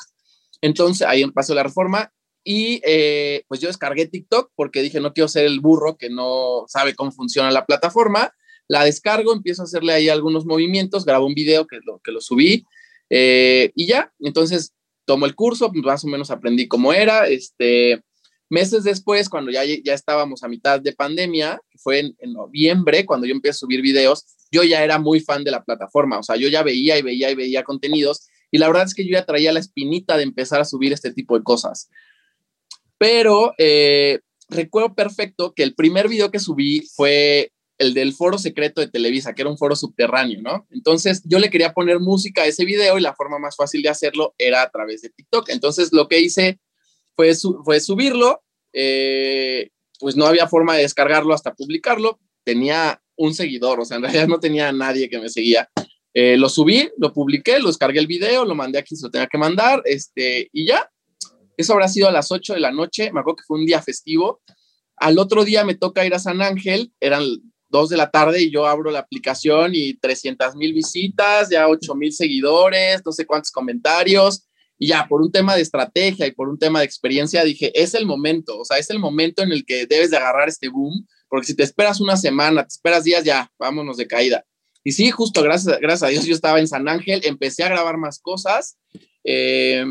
Entonces 0.63 1.07
ahí 1.07 1.31
pasó 1.31 1.55
la 1.55 1.63
reforma 1.63 2.11
y 2.43 2.81
eh, 2.87 3.45
pues 3.49 3.61
yo 3.61 3.69
descargué 3.69 4.07
TikTok 4.07 4.51
porque 4.55 4.81
dije, 4.81 5.01
no 5.01 5.13
quiero 5.13 5.29
ser 5.29 5.45
el 5.45 5.61
burro 5.61 5.97
que 5.99 6.09
no 6.09 6.65
sabe 6.69 6.95
cómo 6.95 7.13
funciona 7.13 7.51
la 7.51 7.67
plataforma 7.67 8.33
la 8.69 8.85
descargo, 8.85 9.33
empiezo 9.33 9.63
a 9.63 9.65
hacerle 9.65 9.93
ahí 9.93 10.09
algunos 10.09 10.45
movimientos, 10.45 11.05
grabo 11.05 11.27
un 11.27 11.35
video 11.35 11.67
que 11.67 11.79
lo, 11.85 12.01
que 12.01 12.13
lo 12.13 12.21
subí 12.21 12.67
eh, 13.11 13.71
y 13.75 13.87
ya, 13.87 14.13
entonces 14.19 14.75
tomo 15.05 15.27
el 15.27 15.35
curso, 15.35 15.71
más 15.73 16.05
o 16.05 16.09
menos 16.09 16.31
aprendí 16.31 16.67
cómo 16.67 16.93
era, 16.93 17.29
este, 17.29 18.03
meses 18.49 18.85
después, 18.85 19.29
cuando 19.29 19.51
ya, 19.51 19.65
ya 19.65 19.95
estábamos 19.95 20.43
a 20.43 20.49
mitad 20.49 20.81
de 20.81 20.93
pandemia, 20.93 21.61
fue 21.77 22.01
en, 22.01 22.17
en, 22.19 22.33
noviembre, 22.33 23.05
cuando 23.05 23.27
yo 23.27 23.33
empecé 23.33 23.51
a 23.51 23.55
subir 23.55 23.83
videos, 23.83 24.25
yo 24.51 24.63
ya 24.63 24.85
era 24.85 24.99
muy 24.99 25.21
fan 25.21 25.45
de 25.45 25.51
la 25.51 25.65
plataforma, 25.65 26.19
o 26.19 26.23
sea, 26.23 26.37
yo 26.37 26.49
ya 26.49 26.63
veía 26.63 26.99
y 26.99 27.03
veía 27.03 27.31
y 27.31 27.35
veía 27.35 27.65
contenidos, 27.65 28.27
y 28.51 28.59
la 28.59 28.69
verdad 28.69 28.85
es 28.85 28.95
que 28.95 29.05
yo 29.05 29.13
ya 29.13 29.27
traía 29.27 29.53
la 29.53 29.61
espinita 29.61 30.17
de 30.17 30.23
empezar 30.23 30.61
a 30.61 30.65
subir 30.65 30.93
este 30.93 31.13
tipo 31.13 31.37
de 31.37 31.45
cosas. 31.45 31.89
Pero 32.99 33.53
eh, 33.59 34.21
recuerdo 34.49 34.95
perfecto 34.95 35.53
que 35.55 35.63
el 35.63 35.75
primer 35.75 36.09
video 36.09 36.31
que 36.31 36.39
subí 36.39 36.83
fue 36.95 37.53
el 37.79 37.93
del 37.93 38.15
foro 38.15 38.39
secreto 38.39 38.81
de 38.81 38.89
Televisa, 38.89 39.35
que 39.35 39.43
era 39.43 39.51
un 39.51 39.59
foro 39.59 39.77
subterráneo, 39.77 40.41
¿no? 40.41 40.67
Entonces 40.71 41.23
yo 41.25 41.39
le 41.39 41.51
quería 41.51 41.75
poner 41.75 42.01
música 42.01 42.43
a 42.43 42.47
ese 42.47 42.65
video 42.65 42.99
y 42.99 43.03
la 43.03 43.15
forma 43.15 43.39
más 43.39 43.57
fácil 43.57 43.83
de 43.83 43.91
hacerlo 43.91 44.35
era 44.39 44.63
a 44.63 44.71
través 44.71 45.03
de 45.03 45.11
TikTok. 45.11 45.51
Entonces 45.51 45.93
lo 45.93 46.09
que 46.09 46.21
hice 46.21 46.59
fue, 47.17 47.33
fue 47.65 47.81
subirlo, 47.81 48.43
eh, 48.73 49.71
pues 49.99 50.17
no 50.17 50.27
había 50.27 50.47
forma 50.47 50.77
de 50.77 50.83
descargarlo 50.83 51.35
hasta 51.35 51.55
publicarlo, 51.55 52.21
tenía 52.45 53.03
un 53.17 53.35
seguidor, 53.35 53.81
o 53.81 53.85
sea, 53.85 53.97
en 53.97 54.05
realidad 54.05 54.29
no 54.29 54.39
tenía 54.39 54.71
nadie 54.73 55.09
que 55.09 55.19
me 55.19 55.29
seguía. 55.29 55.69
Eh, 56.13 56.37
lo 56.37 56.49
subí, 56.49 56.89
lo 56.99 57.13
publiqué, 57.13 57.59
lo 57.59 57.69
descargué 57.69 57.99
el 57.99 58.07
video, 58.07 58.45
lo 58.45 58.55
mandé 58.55 58.79
a 58.79 58.83
quien 58.83 58.99
se 58.99 59.07
lo 59.07 59.11
tenía 59.11 59.27
que 59.27 59.39
mandar, 59.39 59.83
este, 59.85 60.49
y 60.53 60.67
ya. 60.67 60.89
Eso 61.57 61.73
habrá 61.73 61.89
sido 61.89 62.09
a 62.09 62.13
las 62.13 62.31
8 62.31 62.55
de 62.55 62.61
la 62.61 62.71
noche, 62.71 63.11
me 63.13 63.21
acuerdo 63.21 63.37
que 63.37 63.45
fue 63.47 63.59
un 63.59 63.67
día 63.67 63.81
festivo. 63.81 64.43
Al 64.97 65.19
otro 65.19 65.45
día 65.45 65.65
me 65.65 65.75
toca 65.75 66.05
ir 66.05 66.15
a 66.15 66.19
San 66.19 66.43
Ángel, 66.43 66.93
eran 67.01 67.23
dos 67.69 67.89
de 67.89 67.97
la 67.97 68.11
tarde 68.11 68.43
y 68.43 68.51
yo 68.51 68.67
abro 68.67 68.91
la 68.91 69.01
aplicación 69.01 69.73
y 69.75 69.95
300 69.95 70.55
mil 70.57 70.73
visitas, 70.73 71.51
ya 71.51 71.69
8 71.69 71.95
mil 71.95 72.13
seguidores, 72.13 73.03
no 73.05 73.13
sé 73.13 73.27
cuántos 73.27 73.51
comentarios. 73.51 74.46
Y 74.79 74.89
ya, 74.89 75.07
por 75.09 75.23
un 75.23 75.33
tema 75.33 75.57
de 75.57 75.63
estrategia 75.63 76.27
y 76.27 76.33
por 76.33 76.49
un 76.49 76.59
tema 76.59 76.81
de 76.81 76.85
experiencia, 76.85 77.45
dije, 77.45 77.73
es 77.75 77.95
el 77.95 78.07
momento, 78.07 78.59
o 78.59 78.65
sea, 78.65 78.79
es 78.79 78.91
el 78.91 78.99
momento 78.99 79.43
en 79.43 79.53
el 79.53 79.65
que 79.65 79.87
debes 79.87 80.11
de 80.11 80.19
agarrar 80.19 80.49
este 80.49 80.69
boom, 80.69 81.07
porque 81.29 81.47
si 81.47 81.57
te 81.57 81.63
esperas 81.63 82.01
una 82.01 82.17
semana, 82.17 82.63
te 82.63 82.75
esperas 82.75 83.05
días, 83.05 83.25
ya, 83.25 83.51
vámonos 83.59 83.97
de 83.97 84.07
caída. 84.07 84.45
Y 84.85 84.93
sí, 84.93 85.11
justo 85.11 85.43
gracias, 85.43 85.81
gracias 85.81 86.03
a 86.05 86.09
Dios 86.09 86.27
yo 86.27 86.35
estaba 86.35 86.61
en 86.61 86.69
San 86.69 86.89
Ángel, 86.89 87.21
empecé 87.25 87.65
a 87.65 87.69
grabar 87.69 87.97
más 87.97 88.21
cosas, 88.21 88.79
eh, 89.25 89.85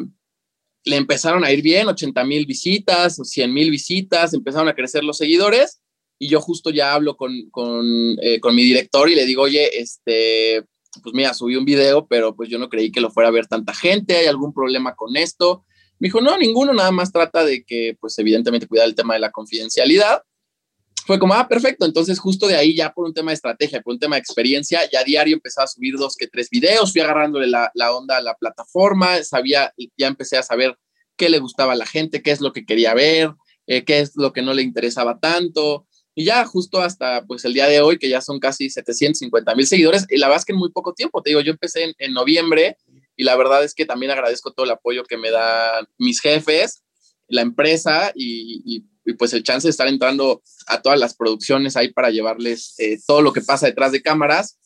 le 0.86 0.96
empezaron 0.96 1.44
a 1.44 1.52
ir 1.52 1.62
bien, 1.62 1.88
80 1.88 2.24
mil 2.24 2.46
visitas, 2.46 3.20
100 3.22 3.54
mil 3.54 3.72
visitas, 3.72 4.34
empezaron 4.34 4.70
a 4.70 4.76
crecer 4.76 5.04
los 5.04 5.18
seguidores 5.18 5.82
y 6.20 6.30
yo 6.30 6.40
justo 6.40 6.70
ya 6.70 6.94
hablo 6.94 7.18
con, 7.18 7.34
eh, 8.22 8.40
con, 8.40 8.56
mi 8.56 8.64
director 8.64 9.10
y 9.10 9.16
le 9.16 9.26
digo, 9.26 9.44
oye, 9.44 9.80
este, 9.80 10.64
pues 11.02 11.14
mira, 11.14 11.34
subí 11.34 11.56
un 11.56 11.66
video, 11.66 12.08
pero 12.08 12.36
pues 12.36 12.50
yo 12.50 12.58
no 12.58 12.70
creí 12.70 12.92
que 12.92 13.02
lo 13.02 13.12
fuera 13.12 13.30
a 13.30 13.32
ver 13.32 13.48
tanta 13.48 13.74
gente, 13.74 14.16
¿hay 14.18 14.28
algún 14.28 14.54
problema 14.54 14.96
con 14.96 15.16
esto? 15.16 15.64
Me 16.00 16.08
dijo, 16.08 16.22
no, 16.22 16.38
ninguno, 16.38 16.74
nada 16.74 16.92
más 16.92 17.12
trata 17.12 17.46
de 17.46 17.64
que, 17.64 17.98
pues 18.00 18.18
evidentemente, 18.20 18.68
cuidar 18.68 18.88
el 18.88 18.96
tema 18.96 19.14
de 19.14 19.22
la 19.22 19.32
confidencialidad. 19.32 20.24
Fue 21.06 21.20
como, 21.20 21.36
ah, 21.36 21.48
perfecto, 21.48 21.86
entonces 21.86 22.20
justo 22.20 22.48
de 22.48 22.56
ahí 22.56 22.76
ya 22.76 22.92
por 22.92 23.06
un 23.06 23.14
tema 23.14 23.32
de 23.32 23.36
estrategia, 23.36 23.82
por 23.82 23.94
un 23.94 24.00
tema 24.00 24.16
de 24.16 24.22
experiencia, 24.22 24.90
ya 24.92 25.04
diario 25.04 25.36
empezaba 25.36 25.66
a 25.66 25.68
subir 25.68 25.96
dos 25.98 26.16
que 26.16 26.28
tres 26.28 26.50
videos, 26.50 26.92
fui 26.92 27.02
agarrándole 27.02 27.48
la, 27.48 27.72
la 27.76 27.96
onda 27.96 28.18
a 28.18 28.22
la 28.22 28.34
plataforma, 28.34 29.22
sabía, 29.24 29.72
ya 29.98 30.08
empecé 30.08 30.38
a 30.38 30.44
saber 30.44 30.78
qué 31.16 31.30
le 31.30 31.40
gustaba 31.40 31.74
a 31.74 31.76
la 31.76 31.86
gente, 31.86 32.24
qué 32.24 32.32
es 32.32 32.42
lo 32.42 32.54
que 32.54 32.66
quería 32.66 32.96
ver, 32.96 33.36
eh, 33.68 33.84
qué 33.84 34.00
es 34.00 34.14
lo 34.16 34.34
que 34.34 34.42
no 34.42 34.54
le 34.54 34.64
interesaba 34.64 35.20
tanto, 35.20 35.88
y 36.16 36.24
ya 36.24 36.46
justo 36.46 36.82
hasta 36.82 37.26
pues 37.26 37.44
el 37.44 37.54
día 37.54 37.68
de 37.68 37.82
hoy, 37.82 38.00
que 38.00 38.08
ya 38.08 38.22
son 38.22 38.40
casi 38.40 38.70
750 38.70 39.54
mil 39.54 39.68
seguidores, 39.68 40.06
y 40.10 40.18
la 40.18 40.30
verdad 40.30 40.44
que 40.46 40.54
en 40.54 40.60
muy 40.60 40.72
poco 40.72 40.94
tiempo, 40.94 41.22
te 41.22 41.32
digo, 41.32 41.42
yo 41.42 41.52
empecé 41.52 41.94
en, 41.98 42.14
noviembre 42.14 42.78
y 43.18 43.26
la 43.26 43.36
verdad 43.36 43.64
es 43.64 43.74
que 43.76 43.86
también 43.86 44.14
agradezco 44.14 44.54
todo 44.54 44.66
el 44.66 44.72
apoyo 44.72 45.04
que 45.04 45.18
me 45.18 45.30
dan 45.30 45.86
mis 45.98 46.22
jefes, 46.22 46.84
la 47.28 47.42
empresa 47.42 48.14
y, 48.16 48.86
pues 49.20 49.34
el 49.34 49.44
chance 49.44 49.68
de 49.68 49.72
estar 49.72 49.88
entrando 49.88 50.42
a 50.66 50.82
todas 50.82 51.00
las 51.00 51.16
producciones 51.16 51.76
ahí 51.78 51.94
para 51.94 52.10
llevarles 52.10 52.74
eh, 52.80 52.98
todo 53.06 53.22
lo 53.22 53.34
que 53.34 53.42
pasa 53.42 53.68
detrás 53.68 53.92
de 53.92 54.02
cámaras. 54.02 54.58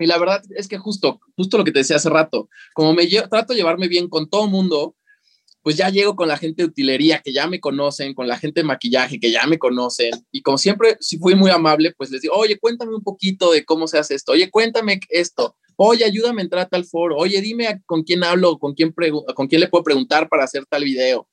Y 0.00 0.06
la 0.06 0.18
verdad 0.18 0.42
es 0.56 0.66
que 0.66 0.76
justo, 0.76 1.20
justo 1.36 1.56
lo 1.56 1.62
que 1.62 1.70
te 1.70 1.78
decía 1.78 1.96
hace 1.96 2.10
rato, 2.10 2.48
como 2.74 2.94
me 2.94 3.06
trato 3.06 3.52
de 3.52 3.58
llevarme 3.58 3.86
bien 3.86 4.08
con 4.08 4.28
todo 4.28 4.48
mundo, 4.48 4.96
pues 5.66 5.74
ya 5.74 5.90
llego 5.90 6.14
con 6.14 6.28
la 6.28 6.36
gente 6.36 6.62
de 6.62 6.68
utilería 6.68 7.20
que 7.24 7.32
ya 7.32 7.48
me 7.48 7.58
conocen, 7.58 8.14
con 8.14 8.28
la 8.28 8.38
gente 8.38 8.60
de 8.60 8.64
maquillaje 8.64 9.18
que 9.18 9.32
ya 9.32 9.48
me 9.48 9.58
conocen. 9.58 10.12
Y 10.30 10.40
como 10.40 10.58
siempre, 10.58 10.96
si 11.00 11.18
fui 11.18 11.34
muy 11.34 11.50
amable, 11.50 11.92
pues 11.98 12.08
les 12.12 12.22
digo, 12.22 12.36
oye, 12.36 12.56
cuéntame 12.56 12.94
un 12.94 13.02
poquito 13.02 13.50
de 13.50 13.64
cómo 13.64 13.88
se 13.88 13.98
hace 13.98 14.14
esto. 14.14 14.30
Oye, 14.30 14.48
cuéntame 14.48 15.00
esto. 15.08 15.56
Oye, 15.74 16.04
ayúdame 16.04 16.40
a 16.40 16.44
entrar 16.44 16.62
a 16.66 16.68
tal 16.68 16.84
foro. 16.84 17.16
Oye, 17.16 17.40
dime 17.40 17.82
con 17.84 18.04
quién 18.04 18.22
hablo, 18.22 18.60
con 18.60 18.74
quién, 18.74 18.94
con 19.34 19.48
quién 19.48 19.60
le 19.60 19.66
puedo 19.66 19.82
preguntar 19.82 20.28
para 20.28 20.44
hacer 20.44 20.64
tal 20.66 20.84
video. 20.84 21.28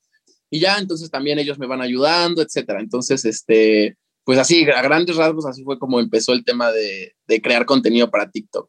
Y 0.50 0.58
ya, 0.58 0.78
entonces 0.78 1.12
también 1.12 1.38
ellos 1.38 1.60
me 1.60 1.68
van 1.68 1.80
ayudando, 1.80 2.42
etcétera. 2.42 2.80
Entonces, 2.80 3.24
este, 3.24 3.96
pues 4.24 4.40
así, 4.40 4.68
a 4.68 4.82
grandes 4.82 5.14
rasgos, 5.14 5.46
así 5.46 5.62
fue 5.62 5.78
como 5.78 6.00
empezó 6.00 6.32
el 6.32 6.44
tema 6.44 6.72
de, 6.72 7.14
de 7.28 7.40
crear 7.40 7.66
contenido 7.66 8.10
para 8.10 8.28
TikTok. 8.32 8.68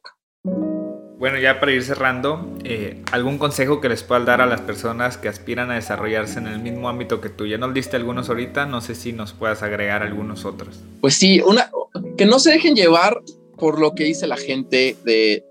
Bueno, 1.18 1.40
ya 1.40 1.60
para 1.60 1.72
ir 1.72 1.84
cerrando, 1.84 2.58
eh, 2.64 3.02
¿algún 3.12 3.38
consejo 3.38 3.80
que 3.80 3.88
les 3.88 4.04
puedas 4.04 4.26
dar 4.26 4.42
a 4.42 4.46
las 4.46 4.62
personas 4.62 5.18
que 5.18 5.30
aspiran 5.30 5.72
a 5.72 5.76
desarrollarse 5.76 6.40
en 6.40 6.48
el 6.48 6.60
mismo 6.60 6.90
ámbito 6.90 7.22
que 7.22 7.30
tú? 7.30 7.46
Ya 7.46 7.58
nos 7.58 7.74
diste 7.74 7.96
algunos 7.96 8.28
ahorita, 8.30 8.66
no 8.66 8.82
sé 8.82 8.96
si 8.96 9.14
nos 9.14 9.32
puedas 9.32 9.64
agregar 9.64 10.04
algunos 10.04 10.44
otros. 10.44 10.80
Pues 11.00 11.16
sí, 11.16 11.42
una, 11.46 11.72
que 12.18 12.26
no 12.26 12.40
se 12.40 12.52
dejen 12.52 12.76
llevar 12.76 13.22
por 13.58 13.80
lo 13.80 13.96
que 13.96 14.04
dice 14.04 14.28
la 14.28 14.36
gente 14.36 14.98
de, 15.06 15.46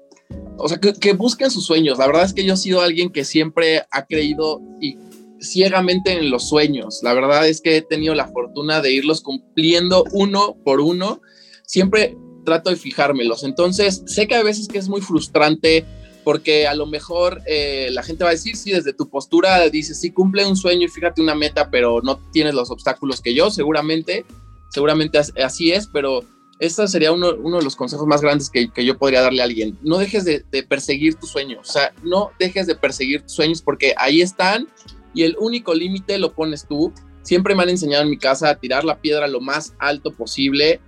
o 0.59 0.69
sea, 0.69 0.79
que, 0.79 0.93
que 0.93 1.15
busquen 1.15 1.51
sus 1.51 1.65
sueños. 1.65 1.99
La 1.99 2.07
verdad 2.07 2.25
es 2.25 2.35
que 2.35 2.45
yo 2.45 2.55
he 2.55 2.59
sido 2.59 2.83
alguien 2.83 3.11
que 3.11 3.25
siempre 3.25 3.85
ha 3.91 4.05
creído 4.05 4.61
y 4.83 4.99
ciegamente 5.41 6.13
en 6.13 6.31
los 6.31 6.49
sueños. 6.49 7.01
La 7.03 7.15
verdad 7.15 7.49
es 7.49 7.63
que 7.63 7.79
he 7.79 7.83
tenido 7.83 8.15
la 8.15 8.29
fortuna 8.29 8.83
de 8.83 8.93
irlos 8.93 9.23
cumpliendo 9.23 10.05
uno 10.13 10.57
por 10.63 10.81
uno. 10.81 11.21
Siempre 11.67 12.17
trato 12.45 12.71
de 12.71 12.77
fijármelos. 12.77 13.45
Entonces, 13.45 14.03
sé 14.07 14.29
que 14.29 14.35
a 14.35 14.43
veces 14.43 14.69
que 14.69 14.79
es 14.79 14.89
muy 14.89 15.01
frustrante 15.01 15.85
porque 16.25 16.67
a 16.67 16.75
lo 16.75 16.87
mejor 16.87 17.43
eh, 17.47 17.89
la 17.93 18.03
gente 18.03 18.25
va 18.25 18.31
a 18.31 18.33
decir, 18.33 18.57
sí, 18.57 18.73
desde 18.73 18.95
tu 18.95 19.09
postura 19.09 19.69
dices, 19.69 20.01
sí, 20.01 20.11
cumple 20.11 20.47
un 20.47 20.57
sueño 20.57 20.87
y 20.87 20.89
fíjate 20.89 21.21
una 21.21 21.35
meta, 21.35 21.71
pero 21.71 22.01
no 22.03 22.19
tienes 22.33 22.55
los 22.55 22.71
obstáculos 22.71 23.21
que 23.21 23.35
yo, 23.35 23.51
seguramente, 23.51 24.25
seguramente 24.71 25.19
así 25.19 25.71
es, 25.71 25.87
pero 25.87 26.25
este 26.59 26.89
sería 26.89 27.13
uno, 27.13 27.35
uno, 27.37 27.59
de 27.59 27.65
los 27.65 27.77
consejos 27.77 28.07
más 28.07 28.23
grandes 28.23 28.49
que, 28.49 28.71
que, 28.71 28.85
yo 28.85 28.97
podría 28.97 29.21
darle 29.21 29.43
a 29.43 29.45
alguien. 29.45 29.79
No 29.83 29.99
dejes 29.99 30.25
de, 30.25 30.45
de 30.51 30.63
perseguir 30.63 31.17
tus 31.17 31.31
sueños, 31.31 31.69
o 31.69 31.73
sea, 31.73 31.93
no 32.03 32.31
dejes 32.39 32.67
de 32.67 32.75
perseguir 32.75 33.23
tus 33.23 33.33
sueños 33.33 33.61
porque 33.61 33.95
ahí 33.99 34.23
están 34.23 34.67
y 35.13 35.25
el 35.25 35.37
único 35.39 35.75
límite 35.75 36.19
lo 36.19 36.33
pones 36.33 36.67
tú. 36.67 36.93
Siempre 37.23 37.55
me 37.55 37.63
han 37.63 37.71
enseñado 37.71 38.03
en 38.03 38.11
mi 38.11 38.19
casa 38.19 38.51
a 38.51 38.57
tirar 38.57 38.85
la 38.85 38.99
piedra 38.99 39.29
lo 39.29 39.41
más 39.41 39.75
alto 39.79 40.13
posible 40.13 40.81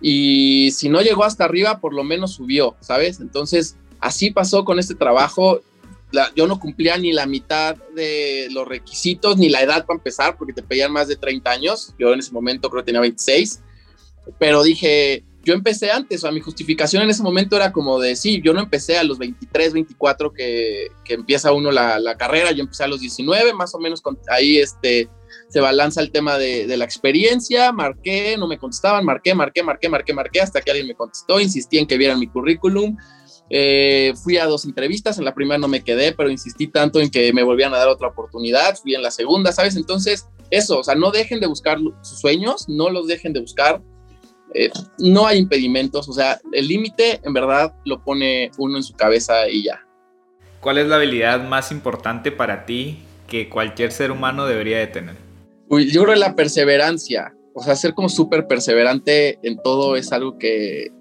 y 0.00 0.70
si 0.72 0.88
no 0.88 1.00
llegó 1.00 1.24
hasta 1.24 1.44
arriba, 1.44 1.80
por 1.80 1.94
lo 1.94 2.04
menos 2.04 2.32
subió, 2.32 2.76
¿sabes? 2.80 3.20
Entonces, 3.20 3.76
así 4.00 4.30
pasó 4.30 4.64
con 4.64 4.78
este 4.78 4.94
trabajo. 4.94 5.62
yo 6.36 6.46
no 6.46 6.60
cumplía 6.60 6.96
ni 6.98 7.12
la 7.12 7.26
mitad 7.26 7.76
de 7.94 8.48
los 8.50 8.68
requisitos, 8.68 9.36
ni 9.36 9.48
la 9.48 9.62
edad 9.62 9.86
para 9.86 9.98
empezar, 9.98 10.36
porque 10.36 10.52
te 10.52 10.62
pedían 10.62 10.92
más 10.92 11.08
de 11.08 11.16
30 11.16 11.50
años. 11.50 11.94
Yo 11.98 12.12
en 12.12 12.20
ese 12.20 12.32
momento 12.32 12.70
creo 12.70 12.82
que 12.82 12.86
tenía 12.86 13.00
26, 13.00 13.60
pero 14.38 14.62
dije, 14.62 15.24
yo 15.44 15.52
empecé 15.52 15.90
antes, 15.90 16.20
o 16.20 16.22
sea, 16.22 16.32
mi 16.32 16.40
justificación 16.40 17.02
en 17.02 17.10
ese 17.10 17.22
momento 17.22 17.56
era 17.56 17.72
como 17.72 18.00
de, 18.00 18.16
sí, 18.16 18.40
yo 18.42 18.54
no 18.54 18.60
empecé 18.60 18.96
a 18.96 19.04
los 19.04 19.18
23, 19.18 19.74
24 19.74 20.32
que, 20.32 20.88
empieza 21.08 21.52
uno 21.52 21.70
la, 21.70 21.98
la, 21.98 22.16
carrera, 22.16 22.52
yo 22.52 22.62
empecé 22.62 22.84
a 22.84 22.88
los 22.88 23.00
19, 23.00 23.52
más 23.52 23.74
o 23.74 23.78
menos 23.78 24.00
con, 24.00 24.18
ahí 24.28 24.58
este, 24.58 25.08
se 25.54 25.60
balanza 25.60 26.00
el 26.00 26.10
tema 26.10 26.36
de, 26.36 26.66
la 26.76 26.84
experiencia, 26.84 27.70
marqué, 27.70 28.36
no 28.36 28.48
me 28.48 28.58
contestaban, 28.58 29.04
marqué, 29.04 29.36
marqué, 29.36 29.62
marqué, 29.62 29.88
marqué, 29.88 30.12
marqué, 30.12 30.40
hasta 30.40 30.60
que 30.60 30.72
alguien 30.72 30.88
me 30.88 30.96
contestó, 30.96 31.38
insistí 31.38 31.78
en 31.78 31.86
que 31.86 31.96
vieran 31.96 32.18
mi 32.18 32.26
currículum, 32.26 32.96
eh, 33.50 34.14
fui 34.20 34.36
a 34.36 34.46
dos 34.46 34.64
entrevistas, 34.64 35.16
en 35.16 35.24
la 35.24 35.32
primera 35.32 35.56
no 35.58 35.68
me 35.68 35.84
quedé, 35.84 36.10
pero 36.10 36.28
insistí 36.28 36.66
tanto 36.66 37.00
en 37.00 37.08
que 37.08 37.32
me 37.32 37.44
volvían 37.44 37.72
a 37.72 37.76
dar 37.76 37.86
otra 37.86 38.08
oportunidad, 38.08 38.74
fui 38.74 38.96
en 38.96 39.02
la 39.02 39.12
segunda, 39.12 39.52
¿sabes? 39.52 39.76
Entonces, 39.76 40.26
eso, 40.50 40.80
o 40.80 40.82
sea, 40.82 40.96
no 40.96 41.12
dejen 41.12 41.38
de 41.38 41.46
buscar 41.46 41.78
sus 42.02 42.18
sueños, 42.18 42.68
no 42.68 42.90
los 42.90 43.06
dejen 43.06 43.32
de 43.32 43.38
buscar. 43.38 43.80
eh, 44.54 44.70
no 44.98 45.28
hay 45.28 45.38
impedimentos, 45.38 46.08
o 46.08 46.12
sea, 46.12 46.40
el 46.52 46.66
límite 46.66 47.20
en 47.22 47.32
verdad 47.32 47.72
lo 47.84 48.02
pone 48.02 48.50
uno 48.58 48.76
en 48.76 48.82
su 48.82 48.94
cabeza 48.94 49.48
y 49.48 49.62
ya. 49.62 49.86
¿Cuál 50.58 50.78
es 50.78 50.88
la 50.88 50.96
habilidad 50.96 51.46
más 51.46 51.70
importante 51.70 52.32
para 52.32 52.66
ti 52.66 53.04
que 53.28 53.48
cualquier 53.48 53.92
ser 53.92 54.10
humano 54.10 54.46
debería 54.46 54.78
de 54.78 54.88
tener? 54.88 55.23
Uy, 55.68 55.90
yo 55.90 56.02
creo 56.02 56.14
que 56.14 56.20
la 56.20 56.34
perseverancia, 56.34 57.34
o 57.54 57.62
sea, 57.62 57.76
ser 57.76 57.94
como 57.94 58.08
súper 58.08 58.46
perseverante 58.46 59.38
en 59.42 59.56
todo 59.62 59.96
es 59.96 60.12
algo 60.12 60.38
que, 60.38 60.92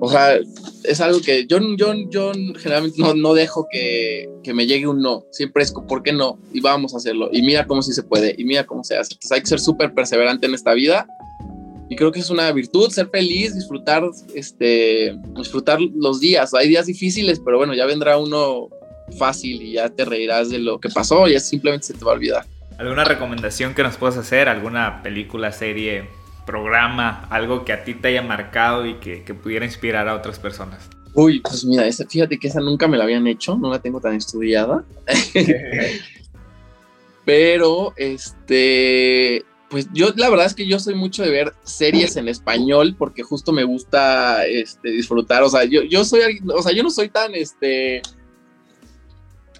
o 0.00 0.10
sea, 0.10 0.38
es 0.84 1.00
algo 1.00 1.20
que 1.20 1.46
yo, 1.46 1.58
yo, 1.76 1.94
yo 2.10 2.32
generalmente 2.58 3.00
no, 3.00 3.14
no 3.14 3.34
dejo 3.34 3.66
que, 3.70 4.28
que, 4.42 4.52
me 4.52 4.66
llegue 4.66 4.86
un 4.86 5.00
no. 5.00 5.24
Siempre 5.30 5.62
es, 5.62 5.72
¿por 5.72 6.02
qué 6.02 6.12
no? 6.12 6.38
Y 6.52 6.60
vamos 6.60 6.94
a 6.94 6.98
hacerlo. 6.98 7.30
Y 7.32 7.42
mira 7.42 7.66
cómo 7.66 7.82
sí 7.82 7.92
se 7.92 8.02
puede. 8.02 8.34
Y 8.36 8.44
mira 8.44 8.64
cómo 8.64 8.84
se 8.84 8.96
hace. 8.96 9.14
Entonces 9.14 9.32
hay 9.32 9.40
que 9.40 9.46
ser 9.46 9.60
súper 9.60 9.94
perseverante 9.94 10.46
en 10.46 10.54
esta 10.54 10.74
vida. 10.74 11.06
Y 11.88 11.96
creo 11.96 12.12
que 12.12 12.20
es 12.20 12.30
una 12.30 12.50
virtud, 12.52 12.90
ser 12.90 13.08
feliz, 13.10 13.54
disfrutar, 13.54 14.04
este, 14.34 15.16
disfrutar 15.36 15.78
los 15.80 16.20
días. 16.20 16.54
Hay 16.54 16.68
días 16.68 16.86
difíciles, 16.86 17.40
pero 17.44 17.58
bueno, 17.58 17.74
ya 17.74 17.86
vendrá 17.86 18.16
uno 18.18 18.68
fácil 19.18 19.62
y 19.62 19.72
ya 19.72 19.90
te 19.90 20.04
reirás 20.04 20.50
de 20.50 20.58
lo 20.58 20.80
que 20.80 20.88
pasó 20.88 21.28
y 21.28 21.38
simplemente 21.38 21.86
se 21.86 21.94
te 21.94 22.04
va 22.04 22.12
a 22.12 22.14
olvidar. 22.14 22.46
¿Alguna 22.78 23.04
recomendación 23.04 23.74
que 23.74 23.82
nos 23.82 23.96
puedas 23.96 24.16
hacer? 24.16 24.48
¿Alguna 24.48 25.02
película, 25.02 25.52
serie, 25.52 26.08
programa, 26.44 27.26
algo 27.30 27.64
que 27.64 27.72
a 27.72 27.84
ti 27.84 27.94
te 27.94 28.08
haya 28.08 28.22
marcado 28.22 28.86
y 28.86 28.94
que, 28.94 29.22
que 29.22 29.34
pudiera 29.34 29.64
inspirar 29.64 30.08
a 30.08 30.14
otras 30.14 30.38
personas? 30.38 30.88
Uy, 31.14 31.40
pues 31.40 31.64
mira, 31.64 31.84
fíjate 32.08 32.38
que 32.38 32.48
esa 32.48 32.60
nunca 32.60 32.88
me 32.88 32.98
la 32.98 33.04
habían 33.04 33.26
hecho, 33.28 33.56
no 33.56 33.70
la 33.70 33.78
tengo 33.78 34.00
tan 34.00 34.14
estudiada. 34.14 34.84
Pero, 37.24 37.94
este, 37.96 39.44
pues 39.70 39.88
yo 39.92 40.08
la 40.16 40.28
verdad 40.28 40.46
es 40.46 40.54
que 40.54 40.66
yo 40.66 40.78
soy 40.80 40.96
mucho 40.96 41.22
de 41.22 41.30
ver 41.30 41.54
series 41.62 42.16
en 42.16 42.28
español 42.28 42.96
porque 42.98 43.22
justo 43.22 43.52
me 43.52 43.64
gusta 43.64 44.44
este, 44.46 44.90
disfrutar, 44.90 45.42
o 45.44 45.48
sea, 45.48 45.64
yo, 45.64 45.82
yo 45.82 46.04
soy, 46.04 46.40
o 46.52 46.62
sea, 46.62 46.72
yo 46.72 46.82
no 46.82 46.90
soy 46.90 47.08
tan, 47.08 47.34
este, 47.34 48.02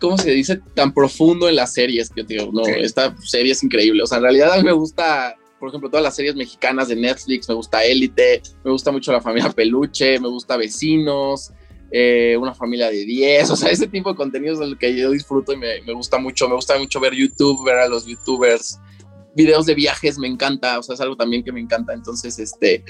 ¿cómo 0.01 0.19
se 0.19 0.31
dice? 0.31 0.61
Tan 0.75 0.93
profundo 0.93 1.49
en 1.49 1.57
las 1.57 1.73
series 1.73 2.11
que 2.11 2.23
digo, 2.23 2.51
no, 2.53 2.67
esta 2.67 3.17
serie 3.23 3.53
es 3.53 3.63
increíble, 3.63 4.03
o 4.03 4.07
sea, 4.07 4.19
en 4.19 4.25
realidad 4.25 4.53
a 4.53 4.57
mí 4.57 4.65
me 4.65 4.73
gusta 4.73 5.37
por 5.65 5.71
ejemplo, 5.71 5.89
todas 5.89 6.05
las 6.05 6.15
series 6.15 6.37
mexicanas 6.37 6.89
de 6.89 6.97
Netflix, 6.97 7.49
me 7.49 7.55
gusta 7.55 7.83
Élite, 7.83 8.43
me 8.63 8.71
gusta 8.71 8.93
mucho 8.93 9.13
La 9.13 9.23
Familia 9.23 9.51
Peluche, 9.51 10.21
me 10.21 10.29
gusta 10.29 10.59
Vecinos, 10.59 11.53
eh, 11.91 12.37
Una 12.39 12.55
Familia 12.55 12.91
de 12.91 13.07
10, 13.07 13.51
o 13.51 13.57
sea, 13.57 13.71
ese 13.71 13.87
tipo 13.87 14.11
de 14.11 14.17
contenidos 14.17 14.61
es 14.61 14.67
el 14.67 14.77
que 14.77 14.95
yo 14.95 15.11
disfruto 15.11 15.55
y 15.55 15.57
me, 15.57 15.81
me, 15.81 15.95
gusta 15.95 16.19
mucho, 16.19 16.51
me 16.51 16.55
gusta 16.55 16.79
mucho 16.79 17.01
ver 17.01 17.15
YouTube, 17.15 17.65
ver 17.65 17.79
a 17.79 17.89
los 17.89 18.05
youtubers, 18.05 18.79
videos 19.35 19.65
de 19.65 19.75
viajes, 19.75 20.19
me 20.19 20.29
encanta, 20.29 20.79
o 20.79 20.83
sea, 20.83 20.97
es 20.97 21.01
algo 21.01 21.17
también 21.17 21.43
que 21.43 21.51
me 21.51 21.61
encanta, 21.61 21.95
entonces, 21.95 22.39
este, 22.39 22.85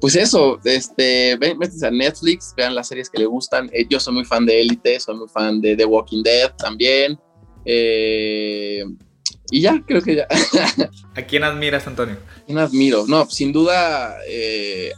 pues 0.00 0.16
eso, 0.16 0.58
este, 0.64 1.36
ven, 1.36 1.58
a 1.62 1.90
Netflix, 1.90 2.54
vean 2.56 2.74
las 2.74 2.88
series 2.88 3.10
que 3.10 3.18
le 3.18 3.26
gustan, 3.26 3.70
eh, 3.72 3.86
yo 3.88 4.00
soy 4.00 4.14
muy 4.14 4.24
fan 4.24 4.46
de 4.46 4.60
Élite, 4.60 4.98
soy 4.98 5.16
muy 5.16 5.28
fan 5.28 5.60
de 5.60 5.76
The 5.76 5.84
Walking 5.84 6.22
Dead 6.22 6.54
también, 6.56 7.18
eh, 7.64 8.84
y 9.50 9.60
ya, 9.60 9.82
creo 9.84 10.00
que 10.00 10.16
ya. 10.16 10.28
¿A 11.16 11.22
quién 11.22 11.42
admiras, 11.42 11.86
Antonio? 11.86 12.16
¿A 12.36 12.44
quién 12.44 12.58
admiro? 12.58 13.04
No, 13.06 13.28
sin 13.28 13.52
duda 13.52 14.16
eh, 14.28 14.92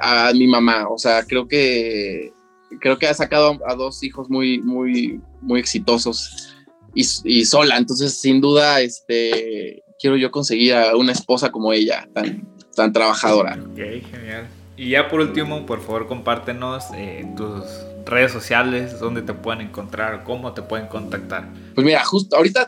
a 0.00 0.32
mi 0.32 0.46
mamá. 0.46 0.88
O 0.88 0.98
sea, 0.98 1.24
creo 1.24 1.46
que 1.46 2.32
creo 2.80 2.98
que 2.98 3.06
ha 3.06 3.14
sacado 3.14 3.58
a 3.66 3.74
dos 3.74 4.02
hijos 4.02 4.30
muy, 4.30 4.60
muy, 4.60 5.20
muy 5.42 5.60
exitosos 5.60 6.54
y, 6.94 7.04
y, 7.24 7.44
sola. 7.44 7.76
Entonces, 7.76 8.18
sin 8.18 8.40
duda, 8.40 8.80
este, 8.80 9.82
quiero 9.98 10.16
yo 10.16 10.30
conseguir 10.30 10.74
a 10.74 10.96
una 10.96 11.12
esposa 11.12 11.50
como 11.50 11.72
ella, 11.72 12.08
tan, 12.14 12.48
tan 12.74 12.92
trabajadora. 12.92 13.58
Ok, 13.72 13.78
genial. 14.10 14.48
Y 14.76 14.90
ya 14.90 15.08
por 15.08 15.20
último, 15.20 15.66
por 15.66 15.80
favor, 15.82 16.06
compártenos 16.06 16.84
eh, 16.94 17.26
tus 17.36 17.64
redes 18.06 18.32
sociales, 18.32 18.98
dónde 18.98 19.20
te 19.22 19.34
pueden 19.34 19.60
encontrar, 19.60 20.24
cómo 20.24 20.52
te 20.52 20.62
pueden 20.62 20.86
contactar. 20.86 21.48
Pues 21.74 21.84
mira, 21.84 22.02
justo 22.04 22.36
ahorita 22.36 22.66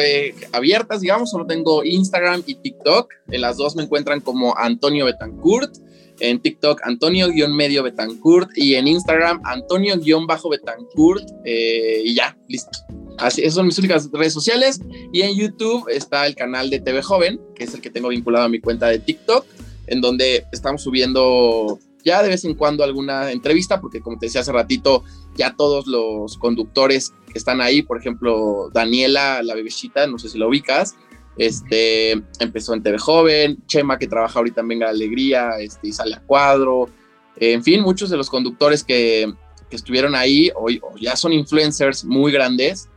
eh, 0.00 0.34
abiertas, 0.52 1.00
digamos, 1.00 1.30
solo 1.30 1.46
tengo 1.46 1.82
Instagram 1.84 2.44
y 2.46 2.54
TikTok. 2.54 3.12
En 3.28 3.40
las 3.40 3.56
dos 3.56 3.74
me 3.76 3.82
encuentran 3.82 4.20
como 4.20 4.56
Antonio 4.56 5.06
Betancourt. 5.06 5.74
En 6.20 6.38
TikTok, 6.40 6.82
Antonio-medio 6.84 7.82
Betancourt. 7.82 8.50
Y 8.54 8.76
en 8.76 8.86
Instagram, 8.86 9.40
Antonio-betancourt. 9.44 11.28
Eh, 11.44 12.02
y 12.04 12.14
ya, 12.14 12.36
listo. 12.48 12.78
Así, 13.18 13.42
esas 13.42 13.54
son 13.54 13.66
mis 13.66 13.78
únicas 13.78 14.10
redes 14.12 14.32
sociales. 14.32 14.80
Y 15.12 15.22
en 15.22 15.36
YouTube 15.36 15.88
está 15.88 16.26
el 16.26 16.34
canal 16.34 16.70
de 16.70 16.80
TV 16.80 17.02
Joven, 17.02 17.40
que 17.54 17.64
es 17.64 17.74
el 17.74 17.80
que 17.80 17.90
tengo 17.90 18.08
vinculado 18.08 18.44
a 18.44 18.48
mi 18.48 18.60
cuenta 18.60 18.88
de 18.88 18.98
TikTok, 18.98 19.44
en 19.86 20.00
donde 20.00 20.46
estamos 20.52 20.82
subiendo 20.82 21.78
ya 22.04 22.22
de 22.22 22.28
vez 22.28 22.44
en 22.44 22.54
cuando 22.54 22.84
alguna 22.84 23.32
entrevista, 23.32 23.80
porque 23.80 24.00
como 24.00 24.18
te 24.18 24.26
decía 24.26 24.42
hace 24.42 24.52
ratito, 24.52 25.04
ya 25.36 25.54
todos 25.56 25.86
los 25.86 26.36
conductores 26.36 27.14
que 27.32 27.38
están 27.38 27.60
ahí, 27.62 27.82
por 27.82 27.98
ejemplo, 27.98 28.70
Daniela, 28.72 29.42
la 29.42 29.54
bebecita, 29.54 30.06
no 30.06 30.18
sé 30.18 30.28
si 30.28 30.36
lo 30.36 30.48
ubicas, 30.48 30.96
este, 31.38 32.12
empezó 32.40 32.74
en 32.74 32.82
TV 32.82 32.98
Joven, 32.98 33.58
Chema, 33.66 33.98
que 33.98 34.06
trabaja 34.06 34.38
ahorita 34.38 34.60
en 34.60 34.68
Venga 34.68 34.90
Alegría, 34.90 35.52
este, 35.58 35.88
y 35.88 35.92
sale 35.92 36.16
a 36.16 36.20
cuadro, 36.20 36.90
en 37.36 37.64
fin, 37.64 37.80
muchos 37.80 38.10
de 38.10 38.18
los 38.18 38.28
conductores 38.28 38.84
que, 38.84 39.32
que 39.70 39.76
estuvieron 39.76 40.14
ahí 40.14 40.50
hoy 40.54 40.80
ya 41.00 41.16
son 41.16 41.32
influencers 41.32 42.04
muy 42.04 42.30
grandes 42.30 42.88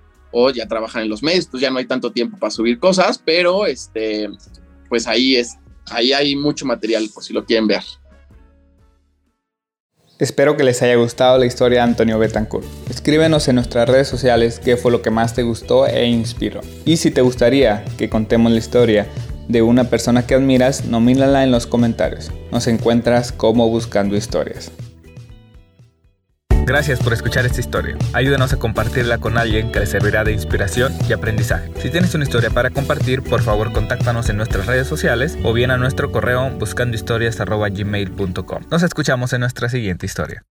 ya 0.54 0.68
trabajan 0.68 1.04
en 1.04 1.10
los 1.10 1.24
medios, 1.24 1.48
pues 1.48 1.62
ya 1.62 1.70
no 1.70 1.80
hay 1.80 1.86
tanto 1.86 2.12
tiempo 2.12 2.38
para 2.38 2.52
subir 2.52 2.80
cosas, 2.80 3.22
pero 3.24 3.66
este, 3.66 4.30
pues 4.90 5.08
ahí 5.08 5.36
es, 5.36 5.58
ahí 5.90 6.14
hay 6.14 6.36
mucho 6.36 6.66
material 6.66 7.10
por 7.14 7.24
si 7.24 7.34
lo 7.34 7.46
quieren 7.46 7.68
ver. 7.68 7.84
Espero 10.20 10.58
que 10.58 10.64
les 10.64 10.82
haya 10.82 10.96
gustado 10.96 11.38
la 11.38 11.46
historia 11.46 11.80
de 11.80 11.84
Antonio 11.84 12.18
Betancourt. 12.18 12.66
Escríbenos 12.90 13.48
en 13.48 13.56
nuestras 13.56 13.88
redes 13.88 14.08
sociales 14.08 14.60
qué 14.60 14.76
fue 14.76 14.92
lo 14.92 15.04
que 15.04 15.12
más 15.12 15.36
te 15.36 15.44
gustó 15.44 15.86
e 15.86 16.08
inspiró. 16.08 16.62
Y 16.86 16.98
si 16.98 17.12
te 17.12 17.22
gustaría 17.22 17.86
que 18.00 18.10
contemos 18.10 18.52
la 18.52 18.58
historia 18.58 19.08
de 19.48 19.62
una 19.62 19.86
persona 19.86 20.26
que 20.26 20.34
admiras, 20.34 20.86
nomínala 20.86 21.44
en 21.44 21.52
los 21.52 21.68
comentarios. 21.68 22.32
Nos 22.52 22.66
encuentras 22.66 23.32
como 23.32 23.70
Buscando 23.70 24.16
Historias. 24.16 24.72
Gracias 26.68 27.00
por 27.00 27.14
escuchar 27.14 27.46
esta 27.46 27.62
historia. 27.62 27.96
Ayúdanos 28.12 28.52
a 28.52 28.60
compartirla 28.60 29.20
con 29.20 29.38
alguien 29.38 29.72
que 29.72 29.80
le 29.80 29.86
servirá 29.86 30.26
de 30.26 30.34
inspiración 30.34 30.94
y 31.08 31.14
aprendizaje. 31.14 31.72
Si 31.78 31.90
tienes 31.90 32.14
una 32.14 32.26
historia 32.26 32.50
para 32.50 32.72
compartir, 32.72 33.24
por 33.24 33.42
favor 33.42 33.72
contáctanos 33.72 34.30
en 34.30 34.36
nuestras 34.36 34.66
redes 34.66 34.86
sociales 34.86 35.38
o 35.46 35.54
bien 35.54 35.72
a 35.72 35.78
nuestro 35.78 36.12
correo 36.12 36.50
buscandohistorias.gmail.com. 36.60 38.64
Nos 38.70 38.84
escuchamos 38.84 39.32
en 39.32 39.40
nuestra 39.40 39.70
siguiente 39.70 40.06
historia. 40.06 40.44